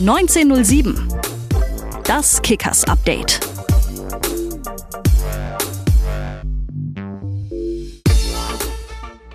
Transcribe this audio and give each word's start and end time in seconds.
1907. 0.00 0.96
Das 2.04 2.40
Kickers 2.40 2.84
Update. 2.84 3.38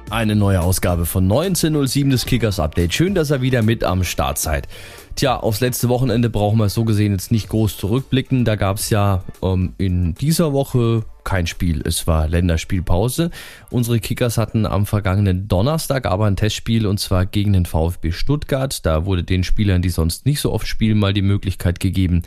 Eine 0.10 0.36
neue 0.36 0.62
Ausgabe 0.62 1.06
von 1.06 1.26
1907 1.26 2.10
des 2.10 2.26
Kickers 2.26 2.60
Update. 2.60 2.96
Schön, 2.96 3.14
dass 3.14 3.30
ihr 3.30 3.42
wieder 3.42 3.62
mit 3.62 3.84
am 3.84 4.04
Start 4.04 4.40
seid. 4.40 4.68
Tja, 5.16 5.38
aufs 5.38 5.62
letzte 5.62 5.88
Wochenende 5.88 6.30
brauchen 6.30 6.60
wir 6.60 6.68
so 6.68 6.84
gesehen 6.84 7.14
jetzt 7.14 7.32
nicht 7.32 7.48
groß 7.48 7.78
zurückblicken. 7.78 8.44
Da 8.44 8.58
gab 8.58 8.78
es 8.78 8.90
ja 8.90 9.24
ähm, 9.42 9.74
in 9.78 10.14
dieser 10.14 10.52
Woche 10.52 11.06
kein 11.24 11.48
Spiel. 11.48 11.82
Es 11.86 12.06
war 12.06 12.28
Länderspielpause. 12.28 13.32
Unsere 13.70 14.02
Kickers 14.02 14.38
hatten 14.38 14.66
am 14.66 14.86
vergangenen 14.86 15.48
Donnerstag 15.48 16.06
aber 16.06 16.26
ein 16.26 16.36
Testspiel 16.36 16.86
und 16.86 17.00
zwar 17.00 17.26
gegen 17.26 17.54
den 17.54 17.66
VfB 17.66 18.12
Stuttgart. 18.12 18.86
Da 18.86 19.06
wurde 19.06 19.24
den 19.24 19.46
Spielern, 19.46 19.82
die 19.82 19.90
sonst 19.90 20.26
nicht 20.26 20.42
so 20.42 20.52
oft 20.52 20.68
spielen, 20.68 21.00
mal 21.00 21.14
die 21.14 21.22
Möglichkeit 21.22 21.80
gegeben, 21.80 22.24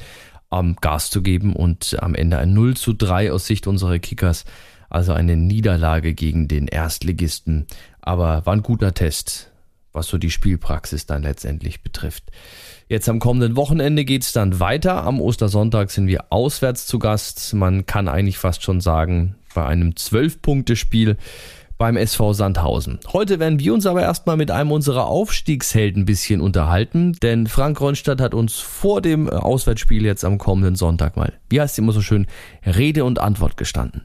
ähm, 0.50 0.74
Gas 0.80 1.10
zu 1.10 1.20
geben 1.20 1.54
und 1.54 1.94
am 2.00 2.14
Ende 2.14 2.38
ein 2.38 2.54
0 2.54 2.74
zu 2.74 2.94
3 2.94 3.32
aus 3.32 3.46
Sicht 3.46 3.66
unserer 3.66 3.98
Kickers. 3.98 4.46
Also 4.88 5.12
eine 5.12 5.36
Niederlage 5.36 6.14
gegen 6.14 6.48
den 6.48 6.66
Erstligisten. 6.66 7.66
Aber 8.00 8.46
war 8.46 8.54
ein 8.54 8.62
guter 8.62 8.94
Test, 8.94 9.50
was 9.92 10.08
so 10.08 10.18
die 10.18 10.30
Spielpraxis 10.30 11.06
dann 11.06 11.22
letztendlich 11.22 11.82
betrifft. 11.82 12.30
Jetzt 12.88 13.08
am 13.08 13.18
kommenden 13.18 13.56
Wochenende 13.56 14.04
geht's 14.04 14.32
dann 14.32 14.60
weiter. 14.60 15.04
Am 15.04 15.20
Ostersonntag 15.20 15.90
sind 15.90 16.06
wir 16.06 16.32
auswärts 16.32 16.86
zu 16.86 16.98
Gast. 16.98 17.54
Man 17.54 17.86
kann 17.86 18.08
eigentlich 18.08 18.38
fast 18.38 18.62
schon 18.62 18.80
sagen, 18.80 19.36
bei 19.54 19.66
einem 19.66 19.96
Zwölf-Punkte-Spiel 19.96 21.16
beim 21.78 21.96
SV 21.96 22.32
Sandhausen. 22.32 22.98
Heute 23.12 23.38
werden 23.38 23.60
wir 23.60 23.72
uns 23.72 23.86
aber 23.86 24.02
erstmal 24.02 24.36
mit 24.36 24.50
einem 24.50 24.72
unserer 24.72 25.06
Aufstiegshelden 25.06 26.02
ein 26.02 26.06
bisschen 26.06 26.40
unterhalten, 26.40 27.12
denn 27.22 27.46
Frank 27.46 27.80
Ronstadt 27.80 28.20
hat 28.20 28.34
uns 28.34 28.56
vor 28.58 29.00
dem 29.00 29.30
Auswärtsspiel 29.30 30.04
jetzt 30.04 30.24
am 30.24 30.38
kommenden 30.38 30.74
Sonntag 30.74 31.16
mal, 31.16 31.34
wie 31.48 31.60
heißt 31.60 31.74
es 31.74 31.78
immer 31.78 31.92
so 31.92 32.00
schön, 32.00 32.26
Rede 32.66 33.04
und 33.04 33.20
Antwort 33.20 33.56
gestanden. 33.56 34.02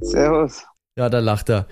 Servus. 0.00 0.64
Ja, 0.96 1.10
da 1.10 1.18
lacht 1.18 1.50
er. 1.50 1.66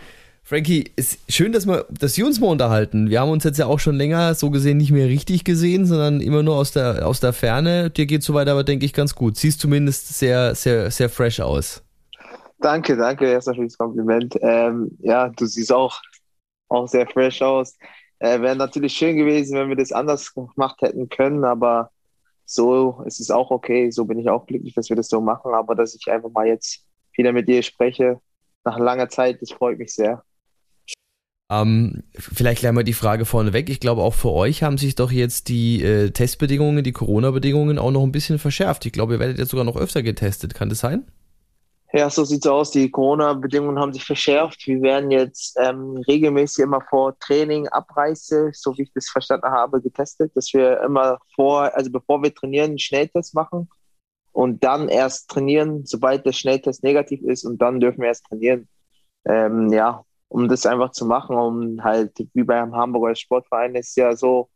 Frankie, 0.48 0.92
ist 0.94 1.19
schön, 1.28 1.50
dass 1.50 1.66
wir, 1.66 1.86
dass 1.91 2.16
wir 2.16 2.25
uns 2.25 2.39
mal 2.39 2.47
unterhalten. 2.47 3.11
Wir 3.11 3.20
haben 3.20 3.30
uns 3.30 3.42
jetzt 3.42 3.58
ja 3.58 3.66
auch 3.66 3.80
schon 3.80 3.97
länger 3.97 4.33
so 4.36 4.48
gesehen 4.50 4.77
nicht 4.77 4.92
mehr 4.92 5.08
richtig 5.08 5.42
gesehen, 5.42 5.86
sondern 5.86 6.20
immer 6.20 6.44
nur 6.44 6.55
aus 6.55 6.70
der, 6.70 7.05
aus 7.05 7.19
der 7.19 7.33
Ferne. 7.33 7.91
Dir 7.91 8.06
geht 8.06 8.22
soweit 8.22 8.47
aber, 8.47 8.62
denke 8.62 8.86
ich, 8.86 8.92
ganz 8.92 9.17
gut. 9.17 9.36
Siehst 9.36 9.58
zumindest 9.58 10.17
sehr, 10.17 10.55
sehr, 10.55 10.92
sehr 10.92 11.08
fresh 11.11 11.41
aus. 11.41 11.83
Danke, 12.61 12.97
danke 12.97 13.27
erstmal 13.27 13.56
für 13.56 13.64
das 13.64 13.77
Kompliment. 13.77 14.36
Ähm, 14.41 14.97
ja, 15.00 15.30
du 15.30 15.47
siehst 15.47 15.72
auch, 15.72 16.00
auch 16.69 16.86
sehr 16.86 17.08
fresh 17.08 17.42
aus. 17.42 17.77
Äh, 18.20 18.41
Wäre 18.41 18.55
natürlich 18.55 18.92
schön 18.92 19.17
gewesen, 19.17 19.58
wenn 19.58 19.69
wir 19.69 19.77
das 19.77 19.91
anders 19.91 20.33
gemacht 20.33 20.80
hätten 20.80 21.08
können, 21.08 21.44
aber 21.44 21.91
so 22.44 23.02
ist 23.05 23.19
es 23.19 23.33
auch 23.33 23.50
okay. 23.50 23.91
So 23.91 24.05
bin 24.05 24.20
ich 24.20 24.30
auch 24.30 24.47
glücklich, 24.47 24.74
dass 24.74 24.91
wir 24.91 24.97
das 24.97 25.08
so 25.08 25.20
machen. 25.20 25.55
Aber 25.55 25.74
dass 25.74 25.97
ich 25.97 26.06
einfach 26.08 26.30
mal 26.30 26.47
jetzt 26.47 26.84
wieder 27.17 27.33
mit 27.33 27.48
dir 27.48 27.64
spreche, 27.64 28.20
nach 28.62 28.78
langer 28.78 29.08
Zeit, 29.08 29.42
das 29.42 29.50
freut 29.50 29.78
mich 29.78 29.92
sehr. 29.92 30.22
Ähm, 31.48 32.02
vielleicht 32.14 32.61
gleich 32.61 32.72
mal 32.72 32.83
die 32.83 32.92
Frage 32.92 33.25
vorneweg. 33.25 33.70
Ich 33.70 33.78
glaube, 33.78 34.02
auch 34.02 34.14
für 34.14 34.33
euch 34.33 34.62
haben 34.64 34.78
sich 34.78 34.97
doch 34.97 35.12
jetzt 35.12 35.48
die 35.48 35.83
äh, 35.83 36.11
Testbedingungen, 36.11 36.83
die 36.83 36.92
Corona-Bedingungen 36.92 37.78
auch 37.78 37.92
noch 37.92 38.02
ein 38.02 38.12
bisschen 38.12 38.39
verschärft. 38.39 38.84
Ich 38.84 38.92
glaube, 38.92 39.14
ihr 39.14 39.20
werdet 39.20 39.39
jetzt 39.39 39.50
sogar 39.50 39.64
noch 39.64 39.77
öfter 39.77 40.02
getestet. 40.02 40.55
Kann 40.55 40.69
das 40.69 40.80
sein? 40.80 41.05
Ja, 41.92 42.11
so 42.11 42.24
sieht's 42.24 42.48
aus. 42.48 42.72
Die 42.72 42.91
Corona-Bedingungen 42.91 43.78
haben 43.78 43.92
sich 43.92 44.05
verschärft. 44.05 44.67
Wir 44.67 44.83
werden 44.83 45.12
jetzt 45.12 45.56
ähm, 45.58 45.97
regelmäßig 46.08 46.64
immer 46.64 46.80
vor 46.91 47.17
Training, 47.20 47.69
Abreise, 47.69 48.50
so 48.52 48.77
wie 48.77 48.83
ich 48.83 48.92
das 48.92 49.08
verstanden 49.08 49.47
habe, 49.47 49.80
getestet, 49.80 50.33
dass 50.34 50.52
wir 50.52 50.80
immer 50.80 51.19
vor, 51.36 51.74
also 51.77 51.91
bevor 51.92 52.22
wir 52.22 52.34
trainieren, 52.34 52.70
einen 52.70 52.78
Schnelltest 52.80 53.34
machen 53.34 53.69
und 54.33 54.64
dann 54.64 54.89
erst 54.89 55.30
trainieren, 55.30 55.86
sobald 55.86 56.27
der 56.27 56.33
Schnelltest 56.33 56.83
negativ 56.83 57.23
ist 57.23 57.45
und 57.45 57.63
dann 57.63 57.78
dürfen 57.78 58.01
wir 58.01 58.08
erst 58.08 58.27
trainieren. 58.27 58.68
Ähm, 59.24 59.73
ja, 59.73 60.05
um 60.29 60.48
das 60.48 60.67
einfach 60.67 60.91
zu 60.91 61.07
machen, 61.07 61.37
um 61.37 61.83
halt, 61.83 62.13
wie 62.35 62.42
beim 62.42 62.75
Hamburger 62.75 63.14
Sportverein 63.14 63.75
ist 63.75 63.97
ja 63.97 64.14
so 64.17 64.48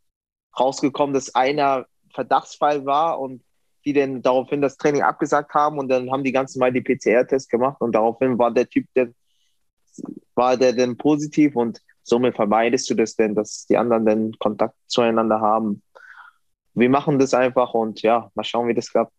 rausgekommen, 0.59 1.15
dass 1.15 1.35
einer 1.35 1.87
Verdachtsfall 2.13 2.85
war 2.85 3.21
und 3.21 3.43
die 3.85 3.93
dann 3.93 4.21
daraufhin 4.21 4.61
das 4.61 4.77
Training 4.77 5.03
abgesagt 5.03 5.55
haben 5.55 5.79
und 5.79 5.89
dann 5.89 6.11
haben 6.11 6.25
die 6.25 6.33
ganzen 6.33 6.59
Mal 6.59 6.73
die 6.73 6.83
PCR-Test 6.83 7.49
gemacht 7.49 7.81
und 7.81 7.95
daraufhin 7.95 8.39
war 8.39 8.51
der 8.51 8.69
Typ 8.69 8.87
dann, 8.95 9.15
war 10.35 10.57
der 10.57 10.73
dann 10.73 10.97
positiv 10.97 11.57
und 11.57 11.81
somit 12.03 12.37
vermeidest 12.37 12.91
du 12.91 12.95
das 12.95 13.17
denn, 13.17 13.35
dass 13.35 13.67
die 13.67 13.77
anderen 13.77 14.05
dann 14.05 14.33
Kontakt 14.39 14.75
zueinander 14.87 15.41
haben. 15.41 15.83
Wir 16.75 16.91
machen 16.91 17.19
das 17.19 17.33
einfach 17.33 17.75
und 17.75 18.03
ja, 18.03 18.31
mal 18.35 18.45
schauen, 18.45 18.69
wie 18.69 18.75
das 18.75 18.91
klappt. 18.91 19.13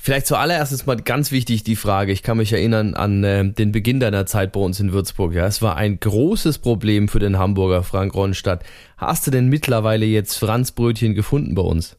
Vielleicht 0.00 0.28
zuallererst 0.28 0.86
mal 0.86 0.96
ganz 0.96 1.32
wichtig 1.32 1.64
die 1.64 1.74
Frage. 1.74 2.12
Ich 2.12 2.22
kann 2.22 2.36
mich 2.36 2.52
erinnern 2.52 2.94
an 2.94 3.24
äh, 3.24 3.52
den 3.52 3.72
Beginn 3.72 3.98
deiner 3.98 4.26
Zeit 4.26 4.52
bei 4.52 4.60
uns 4.60 4.78
in 4.78 4.92
Würzburg. 4.92 5.34
Ja, 5.34 5.44
es 5.46 5.60
war 5.60 5.76
ein 5.76 5.98
großes 5.98 6.60
Problem 6.60 7.08
für 7.08 7.18
den 7.18 7.36
Hamburger 7.36 7.82
Frank 7.82 8.14
Ronstadt. 8.14 8.64
Hast 8.96 9.26
du 9.26 9.32
denn 9.32 9.48
mittlerweile 9.48 10.06
jetzt 10.06 10.36
Franzbrötchen 10.36 11.14
gefunden 11.14 11.56
bei 11.56 11.62
uns? 11.62 11.96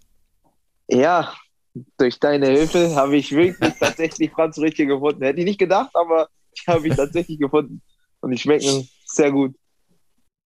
Ja, 0.88 1.34
durch 1.98 2.20
deine 2.20 2.48
Hilfe 2.48 2.96
habe 2.96 3.18
ich 3.18 3.34
wirklich 3.34 3.74
tatsächlich 3.80 4.32
Franzbrötchen 4.32 4.88
gefunden. 4.88 5.22
Hätte 5.22 5.40
ich 5.40 5.46
nicht 5.46 5.60
gedacht, 5.60 5.92
aber 5.94 6.30
die 6.58 6.72
habe 6.72 6.88
ich 6.88 6.96
tatsächlich 6.96 7.38
gefunden. 7.38 7.82
Und 8.22 8.32
die 8.32 8.38
schmecken 8.38 8.88
sehr 9.06 9.32
gut. 9.32 9.56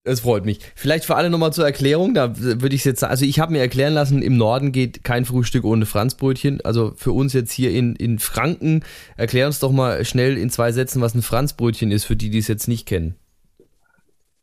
Es 0.06 0.20
freut 0.20 0.44
mich. 0.44 0.60
Vielleicht 0.74 1.06
für 1.06 1.16
alle 1.16 1.30
nochmal 1.30 1.54
zur 1.54 1.64
Erklärung, 1.64 2.12
da 2.12 2.38
würde 2.38 2.76
ich 2.76 2.84
jetzt 2.84 3.00
sagen, 3.00 3.10
also 3.10 3.24
ich 3.24 3.40
habe 3.40 3.52
mir 3.52 3.60
erklären 3.60 3.94
lassen, 3.94 4.20
im 4.20 4.36
Norden 4.36 4.70
geht 4.70 5.02
kein 5.02 5.24
Frühstück 5.24 5.64
ohne 5.64 5.86
Franzbrötchen. 5.86 6.60
Also 6.62 6.92
für 6.94 7.12
uns 7.12 7.32
jetzt 7.32 7.52
hier 7.52 7.70
in, 7.70 7.96
in 7.96 8.18
Franken, 8.18 8.84
erklär 9.16 9.46
uns 9.46 9.60
doch 9.60 9.72
mal 9.72 10.04
schnell 10.04 10.36
in 10.36 10.50
zwei 10.50 10.72
Sätzen, 10.72 11.00
was 11.00 11.14
ein 11.14 11.22
Franzbrötchen 11.22 11.90
ist, 11.90 12.04
für 12.04 12.16
die, 12.16 12.28
die 12.28 12.38
es 12.38 12.48
jetzt 12.48 12.68
nicht 12.68 12.86
kennen. 12.86 13.14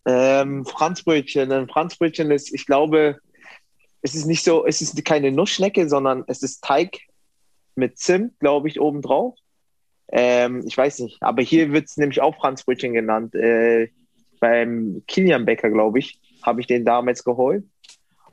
Ähm, 0.08 0.66
Franzbrötchen, 0.66 1.52
ein 1.52 1.68
Franzbrötchen 1.68 2.32
ist, 2.32 2.52
ich 2.52 2.66
glaube, 2.66 3.20
es 4.02 4.16
ist 4.16 4.26
nicht 4.26 4.44
so, 4.44 4.66
es 4.66 4.82
ist 4.82 5.06
keine 5.06 5.32
Nussschnecke, 5.32 5.88
sondern 5.88 6.24
es 6.26 6.42
ist 6.42 6.64
Teig 6.64 6.98
mit 7.76 8.00
Zimt, 8.00 8.40
glaube 8.40 8.68
ich, 8.68 8.82
obendrauf. 8.82 9.36
Ähm, 10.12 10.64
ich 10.66 10.76
weiß 10.76 11.00
nicht, 11.00 11.22
aber 11.22 11.44
hier 11.44 11.72
wird 11.72 11.86
es 11.86 11.98
nämlich 11.98 12.20
auch 12.20 12.36
Franzbrötchen 12.36 12.94
genannt. 12.94 13.36
Äh, 13.36 13.90
beim 14.42 15.04
Kilian 15.08 15.46
Becker, 15.46 15.70
glaube 15.70 16.00
ich, 16.00 16.20
habe 16.44 16.60
ich 16.60 16.68
den 16.68 16.84
damals 16.84 17.24
geholt. 17.24 17.64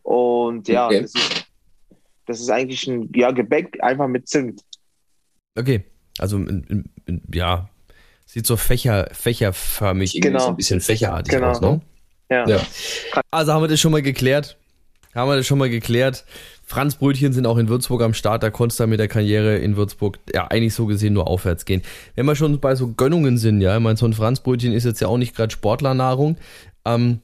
Und 0.02 0.66
ja, 0.66 0.86
okay. 0.86 1.02
das, 1.02 1.14
ist, 1.14 1.46
das 2.26 2.40
ist 2.40 2.50
eigentlich 2.50 2.88
ein 2.88 3.10
ja, 3.14 3.30
Gebäck, 3.30 3.78
einfach 3.80 4.08
mit 4.08 4.26
Zimt. 4.28 4.62
Okay, 5.56 5.84
also 6.18 6.44
ja, 7.32 7.68
sieht 8.24 8.46
so 8.46 8.56
Fächer, 8.56 9.08
fächerförmig, 9.12 10.18
genau. 10.20 10.38
so 10.38 10.48
ein 10.48 10.56
bisschen 10.56 10.80
fächerartig 10.80 11.34
genau. 11.34 11.50
aus, 11.50 11.60
ne? 11.60 11.80
Ja. 12.30 12.48
ja. 12.48 12.60
Also 13.30 13.52
haben 13.52 13.62
wir 13.62 13.68
das 13.68 13.80
schon 13.80 13.92
mal 13.92 14.02
geklärt. 14.02 14.58
Haben 15.18 15.30
wir 15.30 15.36
das 15.36 15.46
schon 15.48 15.58
mal 15.58 15.68
geklärt. 15.68 16.24
Franz 16.64 16.94
Brötchen 16.94 17.32
sind 17.32 17.44
auch 17.44 17.56
in 17.56 17.68
Würzburg 17.68 18.02
am 18.02 18.14
Start. 18.14 18.44
Da 18.44 18.50
konntest 18.50 18.78
du 18.78 18.86
mit 18.86 19.00
der 19.00 19.08
Karriere 19.08 19.58
in 19.58 19.76
Würzburg 19.76 20.20
ja 20.32 20.46
eigentlich 20.46 20.74
so 20.74 20.86
gesehen 20.86 21.12
nur 21.12 21.26
aufwärts 21.26 21.64
gehen. 21.64 21.82
Wenn 22.14 22.24
wir 22.26 22.36
schon 22.36 22.60
bei 22.60 22.76
so 22.76 22.92
Gönnungen 22.92 23.36
sind, 23.36 23.60
ja, 23.60 23.76
ich 23.76 23.82
meine, 23.82 23.96
so 23.96 24.06
ein 24.06 24.12
Franz 24.12 24.38
Brötchen 24.38 24.72
ist 24.72 24.84
jetzt 24.84 25.00
ja 25.00 25.08
auch 25.08 25.18
nicht 25.18 25.34
gerade 25.34 25.50
Sportlernahrung. 25.50 26.36
Ähm, 26.84 27.18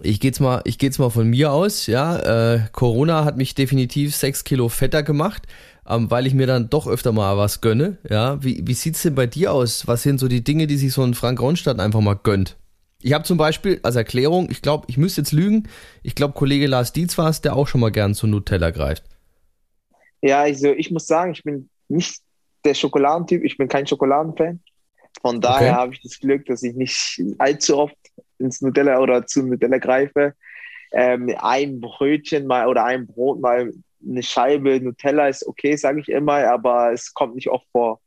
ich 0.00 0.18
geht's 0.18 0.40
mal, 0.40 0.62
ich 0.64 0.78
geht's 0.78 0.98
mal 0.98 1.10
von 1.10 1.28
mir 1.28 1.52
aus, 1.52 1.86
ja. 1.86 2.16
Äh, 2.54 2.60
Corona 2.72 3.24
hat 3.24 3.36
mich 3.36 3.54
definitiv 3.54 4.16
sechs 4.16 4.42
Kilo 4.42 4.68
fetter 4.68 5.04
gemacht, 5.04 5.44
ähm, 5.88 6.10
weil 6.10 6.26
ich 6.26 6.34
mir 6.34 6.48
dann 6.48 6.68
doch 6.68 6.88
öfter 6.88 7.12
mal 7.12 7.36
was 7.36 7.60
gönne, 7.60 7.98
ja. 8.10 8.42
Wie, 8.42 8.66
wie 8.66 8.74
sieht's 8.74 9.02
denn 9.02 9.14
bei 9.14 9.28
dir 9.28 9.52
aus? 9.52 9.86
Was 9.86 10.02
sind 10.02 10.18
so 10.18 10.26
die 10.26 10.42
Dinge, 10.42 10.66
die 10.66 10.76
sich 10.76 10.92
so 10.92 11.04
ein 11.04 11.14
Frank 11.14 11.40
Ronstadt 11.40 11.78
einfach 11.78 12.00
mal 12.00 12.18
gönnt? 12.20 12.56
Ich 13.04 13.12
habe 13.12 13.22
zum 13.24 13.36
Beispiel 13.36 13.80
als 13.82 13.96
Erklärung, 13.96 14.48
ich 14.50 14.62
glaube, 14.62 14.86
ich 14.88 14.96
müsste 14.96 15.20
jetzt 15.20 15.32
lügen, 15.32 15.68
ich 16.02 16.14
glaube, 16.14 16.32
Kollege 16.32 16.66
Lars 16.66 16.94
Dietz 16.94 17.18
war 17.18 17.28
es, 17.28 17.42
der 17.42 17.54
auch 17.54 17.68
schon 17.68 17.82
mal 17.82 17.92
gern 17.92 18.14
zu 18.14 18.26
Nutella 18.26 18.70
greift. 18.70 19.04
Ja, 20.22 20.40
also 20.40 20.68
ich 20.68 20.90
muss 20.90 21.06
sagen, 21.06 21.32
ich 21.32 21.44
bin 21.44 21.68
nicht 21.88 22.22
der 22.64 22.72
Schokoladentyp, 22.72 23.44
ich 23.44 23.58
bin 23.58 23.68
kein 23.68 23.86
Schokoladenfan. 23.86 24.58
Von 25.20 25.42
daher 25.42 25.72
okay. 25.72 25.80
habe 25.80 25.92
ich 25.92 26.00
das 26.00 26.18
Glück, 26.18 26.46
dass 26.46 26.62
ich 26.62 26.74
nicht 26.76 27.22
allzu 27.36 27.76
oft 27.76 27.94
ins 28.38 28.62
Nutella 28.62 28.98
oder 28.98 29.26
zu 29.26 29.42
Nutella 29.42 29.76
greife. 29.76 30.32
Ähm, 30.92 31.30
ein 31.36 31.82
Brötchen 31.82 32.46
mal 32.46 32.68
oder 32.68 32.86
ein 32.86 33.06
Brot 33.06 33.38
mal 33.38 33.70
eine 34.02 34.22
Scheibe 34.22 34.80
Nutella 34.80 35.28
ist 35.28 35.46
okay, 35.46 35.76
sage 35.76 36.00
ich 36.00 36.08
immer, 36.08 36.48
aber 36.48 36.94
es 36.94 37.12
kommt 37.12 37.34
nicht 37.34 37.50
oft 37.50 37.66
vor. 37.70 38.00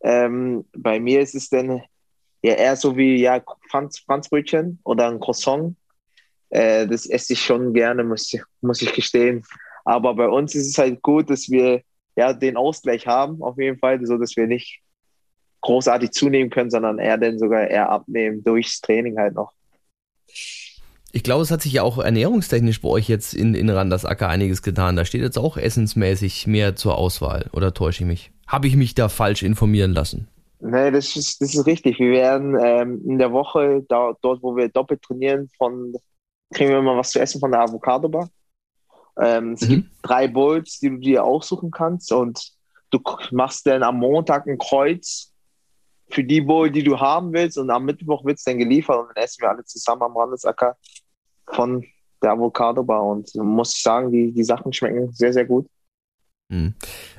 Ähm, 0.00 0.64
bei 0.74 1.00
mir 1.00 1.20
ist 1.20 1.34
es 1.34 1.50
dann 1.50 1.82
ja 2.42 2.54
eher 2.54 2.76
so 2.76 2.96
wie 2.96 3.16
ja, 3.16 3.42
Franz, 3.70 3.98
Franzbrötchen 4.00 4.78
oder 4.84 5.08
ein 5.08 5.20
Croissant. 5.20 5.76
Äh, 6.50 6.86
das 6.86 7.06
esse 7.06 7.34
ich 7.34 7.42
schon 7.42 7.74
gerne, 7.74 8.04
muss, 8.04 8.32
muss 8.60 8.82
ich 8.82 8.92
gestehen. 8.92 9.44
Aber 9.84 10.14
bei 10.14 10.28
uns 10.28 10.54
ist 10.54 10.68
es 10.68 10.78
halt 10.78 11.02
gut, 11.02 11.30
dass 11.30 11.50
wir 11.50 11.82
ja 12.16 12.32
den 12.32 12.56
Ausgleich 12.56 13.06
haben, 13.06 13.42
auf 13.42 13.58
jeden 13.58 13.78
Fall, 13.78 14.04
so 14.04 14.18
dass 14.18 14.36
wir 14.36 14.46
nicht 14.46 14.80
großartig 15.60 16.10
zunehmen 16.10 16.50
können, 16.50 16.70
sondern 16.70 16.98
eher 16.98 17.18
dann 17.18 17.38
sogar 17.38 17.66
eher 17.68 17.90
abnehmen 17.90 18.44
durchs 18.44 18.80
Training 18.80 19.18
halt 19.18 19.34
noch. 19.34 19.52
Ich 21.10 21.22
glaube, 21.22 21.42
es 21.42 21.50
hat 21.50 21.62
sich 21.62 21.72
ja 21.72 21.82
auch 21.82 21.98
ernährungstechnisch 21.98 22.82
bei 22.82 22.88
euch 22.88 23.08
jetzt 23.08 23.32
in, 23.32 23.54
in 23.54 23.70
Randersacker 23.70 24.28
einiges 24.28 24.62
getan. 24.62 24.94
Da 24.94 25.04
steht 25.04 25.22
jetzt 25.22 25.38
auch 25.38 25.56
essensmäßig 25.56 26.46
mehr 26.46 26.76
zur 26.76 26.98
Auswahl. 26.98 27.48
Oder 27.52 27.72
täusche 27.72 28.04
ich 28.04 28.08
mich? 28.08 28.30
Habe 28.46 28.68
ich 28.68 28.76
mich 28.76 28.94
da 28.94 29.08
falsch 29.08 29.42
informieren 29.42 29.92
lassen? 29.92 30.28
Nee, 30.60 30.90
das 30.90 31.14
ist, 31.14 31.40
das 31.40 31.54
ist 31.54 31.66
richtig. 31.66 31.98
Wir 31.98 32.10
werden 32.10 32.56
ähm, 32.60 33.02
in 33.06 33.18
der 33.18 33.32
Woche, 33.32 33.84
da, 33.88 34.14
dort 34.22 34.42
wo 34.42 34.56
wir 34.56 34.68
doppelt 34.68 35.02
trainieren, 35.02 35.48
von, 35.56 35.94
kriegen 36.52 36.70
wir 36.70 36.78
immer 36.78 36.96
was 36.96 37.10
zu 37.10 37.20
essen 37.20 37.40
von 37.40 37.52
der 37.52 37.60
Avocado 37.60 38.08
Bar. 38.08 38.28
Ähm, 39.20 39.52
es 39.52 39.62
mhm. 39.62 39.68
gibt 39.68 39.90
drei 40.02 40.28
Bowls, 40.28 40.78
die 40.80 40.90
du 40.90 40.96
dir 40.96 41.24
aussuchen 41.24 41.70
kannst 41.70 42.12
und 42.12 42.52
du 42.90 43.00
machst 43.30 43.66
dann 43.66 43.82
am 43.82 43.98
Montag 43.98 44.46
ein 44.46 44.58
Kreuz 44.58 45.32
für 46.10 46.24
die 46.24 46.40
Bowl, 46.40 46.70
die 46.70 46.82
du 46.82 46.98
haben 46.98 47.32
willst 47.32 47.58
und 47.58 47.70
am 47.70 47.84
Mittwoch 47.84 48.24
wird 48.24 48.38
es 48.38 48.44
dann 48.44 48.58
geliefert 48.58 48.98
und 48.98 49.08
dann 49.08 49.24
essen 49.24 49.42
wir 49.42 49.50
alle 49.50 49.64
zusammen 49.64 50.02
am 50.02 50.16
Randesacker 50.16 50.76
von 51.46 51.84
der 52.22 52.32
Avocado 52.32 52.82
Bar 52.82 53.04
und 53.04 53.32
muss 53.36 53.76
ich 53.76 53.82
sagen, 53.82 54.10
die, 54.10 54.32
die 54.32 54.44
Sachen 54.44 54.72
schmecken 54.72 55.12
sehr, 55.12 55.32
sehr 55.32 55.44
gut. 55.44 55.68
Hm. 56.50 56.74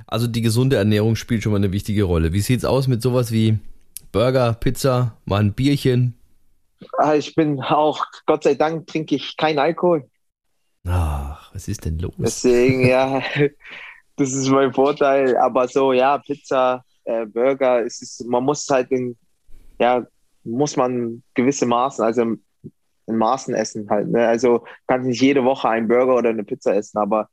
Also 0.07 0.27
die 0.27 0.41
gesunde 0.41 0.77
Ernährung 0.77 1.15
spielt 1.15 1.43
schon 1.43 1.51
mal 1.51 1.57
eine 1.57 1.71
wichtige 1.71 2.03
Rolle. 2.03 2.33
Wie 2.33 2.41
sieht 2.41 2.59
es 2.59 2.65
aus 2.65 2.87
mit 2.87 3.01
sowas 3.01 3.31
wie 3.31 3.59
Burger, 4.11 4.53
Pizza, 4.53 5.15
mal 5.25 5.41
ein 5.41 5.53
Bierchen? 5.53 6.15
Ah, 6.97 7.13
ich 7.15 7.35
bin 7.35 7.61
auch, 7.61 8.05
Gott 8.25 8.43
sei 8.43 8.55
Dank, 8.55 8.87
trinke 8.87 9.15
ich 9.15 9.37
keinen 9.37 9.59
Alkohol. 9.59 10.09
Ach, 10.87 11.53
was 11.53 11.67
ist 11.67 11.85
denn 11.85 11.99
los? 11.99 12.13
Deswegen, 12.17 12.87
ja, 12.87 13.21
das 14.15 14.33
ist 14.33 14.49
mein 14.49 14.73
Vorteil. 14.73 15.37
Aber 15.37 15.67
so, 15.67 15.93
ja, 15.93 16.17
Pizza, 16.17 16.83
äh, 17.03 17.25
Burger, 17.25 17.85
es 17.85 18.01
ist, 18.01 18.25
man 18.25 18.43
muss 18.43 18.67
halt 18.69 18.89
in, 18.91 19.17
ja, 19.79 20.05
muss 20.43 20.75
man 20.75 21.21
gewisse 21.35 21.65
Maßen, 21.65 22.03
also 22.03 22.21
in 22.21 23.17
Maßen 23.17 23.53
essen 23.53 23.89
halt. 23.89 24.07
Ne? 24.07 24.27
Also 24.27 24.65
kannst 24.87 25.07
nicht 25.07 25.21
jede 25.21 25.43
Woche 25.43 25.69
einen 25.69 25.87
Burger 25.87 26.15
oder 26.15 26.29
eine 26.29 26.43
Pizza 26.43 26.75
essen, 26.75 26.97
aber 26.97 27.29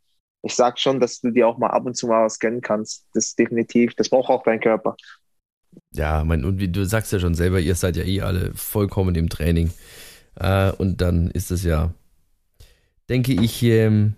ich 0.46 0.54
sag 0.54 0.78
schon, 0.78 1.00
dass 1.00 1.20
du 1.20 1.30
dir 1.30 1.48
auch 1.48 1.58
mal 1.58 1.70
ab 1.70 1.84
und 1.86 1.96
zu 1.96 2.06
mal 2.06 2.24
was 2.24 2.38
gönnen 2.38 2.60
kannst. 2.60 3.04
Das 3.12 3.26
ist 3.26 3.38
definitiv, 3.38 3.94
das 3.94 4.08
braucht 4.08 4.30
auch 4.30 4.42
dein 4.42 4.60
Körper. 4.60 4.96
Ja, 5.92 6.24
mein, 6.24 6.44
und 6.44 6.58
wie 6.58 6.68
du 6.68 6.84
sagst 6.84 7.12
ja 7.12 7.18
schon 7.18 7.34
selber, 7.34 7.60
ihr 7.60 7.74
seid 7.74 7.96
ja 7.96 8.04
eh 8.04 8.22
alle 8.22 8.54
vollkommen 8.54 9.14
im 9.14 9.28
Training. 9.28 9.70
Äh, 10.36 10.72
und 10.72 11.00
dann 11.00 11.30
ist 11.30 11.50
es 11.50 11.64
ja, 11.64 11.92
denke 13.08 13.32
ich, 13.32 13.62
ähm, 13.62 14.14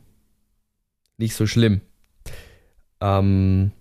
nicht 1.17 1.35
so 1.35 1.47
schlimm. 1.47 1.81
Ähm, 3.01 3.73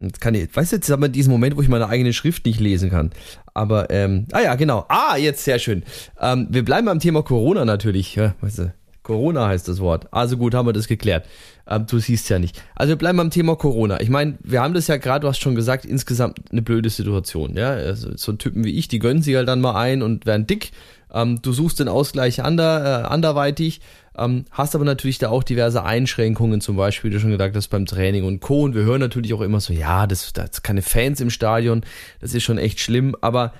Jetzt 0.00 0.20
kann 0.20 0.34
ich, 0.34 0.54
weißt 0.54 0.72
du, 0.72 0.76
jetzt 0.76 0.90
haben 0.90 1.02
wir 1.02 1.08
diesen 1.08 1.30
Moment, 1.30 1.56
wo 1.56 1.62
ich 1.62 1.68
meine 1.68 1.88
eigene 1.88 2.12
Schrift 2.12 2.44
nicht 2.46 2.60
lesen 2.60 2.90
kann. 2.90 3.10
Aber, 3.54 3.90
ähm, 3.90 4.26
ah 4.32 4.40
ja, 4.40 4.54
genau. 4.56 4.84
Ah, 4.88 5.16
jetzt 5.16 5.44
sehr 5.44 5.58
schön. 5.58 5.84
Ähm, 6.20 6.48
wir 6.50 6.64
bleiben 6.64 6.86
beim 6.86 6.98
Thema 6.98 7.22
Corona 7.22 7.64
natürlich. 7.64 8.14
Ja, 8.16 8.34
weißt 8.40 8.58
du, 8.58 8.74
Corona 9.04 9.46
heißt 9.46 9.68
das 9.68 9.78
Wort. 9.78 10.08
Also 10.12 10.36
gut, 10.36 10.54
haben 10.54 10.66
wir 10.66 10.72
das 10.72 10.88
geklärt. 10.88 11.26
Ähm, 11.68 11.86
du 11.86 11.98
siehst 11.98 12.28
ja 12.30 12.40
nicht. 12.40 12.60
Also 12.74 12.90
wir 12.90 12.96
bleiben 12.96 13.18
beim 13.18 13.30
Thema 13.30 13.54
Corona. 13.54 14.00
Ich 14.00 14.10
meine, 14.10 14.38
wir 14.42 14.60
haben 14.60 14.74
das 14.74 14.88
ja 14.88 14.96
gerade, 14.96 15.20
du 15.20 15.28
hast 15.28 15.38
schon 15.38 15.54
gesagt, 15.54 15.84
insgesamt 15.84 16.38
eine 16.50 16.62
blöde 16.62 16.90
Situation. 16.90 17.56
Ja, 17.56 17.70
also, 17.70 18.16
so 18.16 18.32
Typen 18.32 18.64
wie 18.64 18.76
ich, 18.76 18.88
die 18.88 18.98
gönnen 18.98 19.22
sich 19.22 19.36
halt 19.36 19.46
dann 19.46 19.60
mal 19.60 19.76
ein 19.76 20.02
und 20.02 20.26
werden 20.26 20.46
dick. 20.46 20.72
Ähm, 21.12 21.40
du 21.42 21.52
suchst 21.52 21.78
den 21.78 21.88
Ausgleich 21.88 22.42
ander, 22.42 23.04
äh, 23.04 23.06
anderweitig. 23.06 23.80
Ähm, 24.16 24.46
hast 24.50 24.74
aber 24.74 24.84
natürlich 24.84 25.18
da 25.18 25.28
auch 25.28 25.42
diverse 25.42 25.84
Einschränkungen, 25.84 26.60
zum 26.60 26.76
Beispiel, 26.76 27.10
wie 27.10 27.14
du 27.14 27.20
schon 27.20 27.30
gesagt 27.30 27.54
hast, 27.54 27.68
beim 27.68 27.84
Training 27.84 28.24
und 28.24 28.40
Co. 28.40 28.62
Und 28.62 28.74
wir 28.74 28.84
hören 28.84 29.00
natürlich 29.00 29.34
auch 29.34 29.42
immer 29.42 29.60
so, 29.60 29.72
ja, 29.72 30.06
das, 30.06 30.32
das 30.32 30.62
keine 30.62 30.82
Fans 30.82 31.20
im 31.20 31.30
Stadion, 31.30 31.84
das 32.20 32.32
ist 32.32 32.42
schon 32.42 32.58
echt 32.58 32.80
schlimm. 32.80 33.14
Aber 33.20 33.52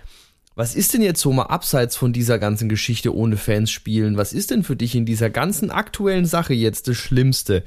was 0.57 0.77
ist 0.77 0.95
denn 0.95 1.03
jetzt 1.03 1.21
so 1.21 1.33
mal 1.33 1.45
abseits 1.45 1.97
von 1.97 2.13
dieser 2.13 2.39
ganzen 2.39 2.69
Geschichte 2.69 3.15
ohne 3.15 3.37
Fans 3.37 3.71
spielen? 3.71 4.17
Was 4.17 4.33
ist 4.33 4.51
denn 4.51 4.63
für 4.63 4.77
dich 4.77 4.95
in 4.95 5.07
dieser 5.07 5.31
ganzen 5.31 5.71
aktuellen 5.71 6.27
Sache 6.27 6.55
jetzt 6.55 6.87
das 6.87 6.97
Schlimmste 6.97 7.65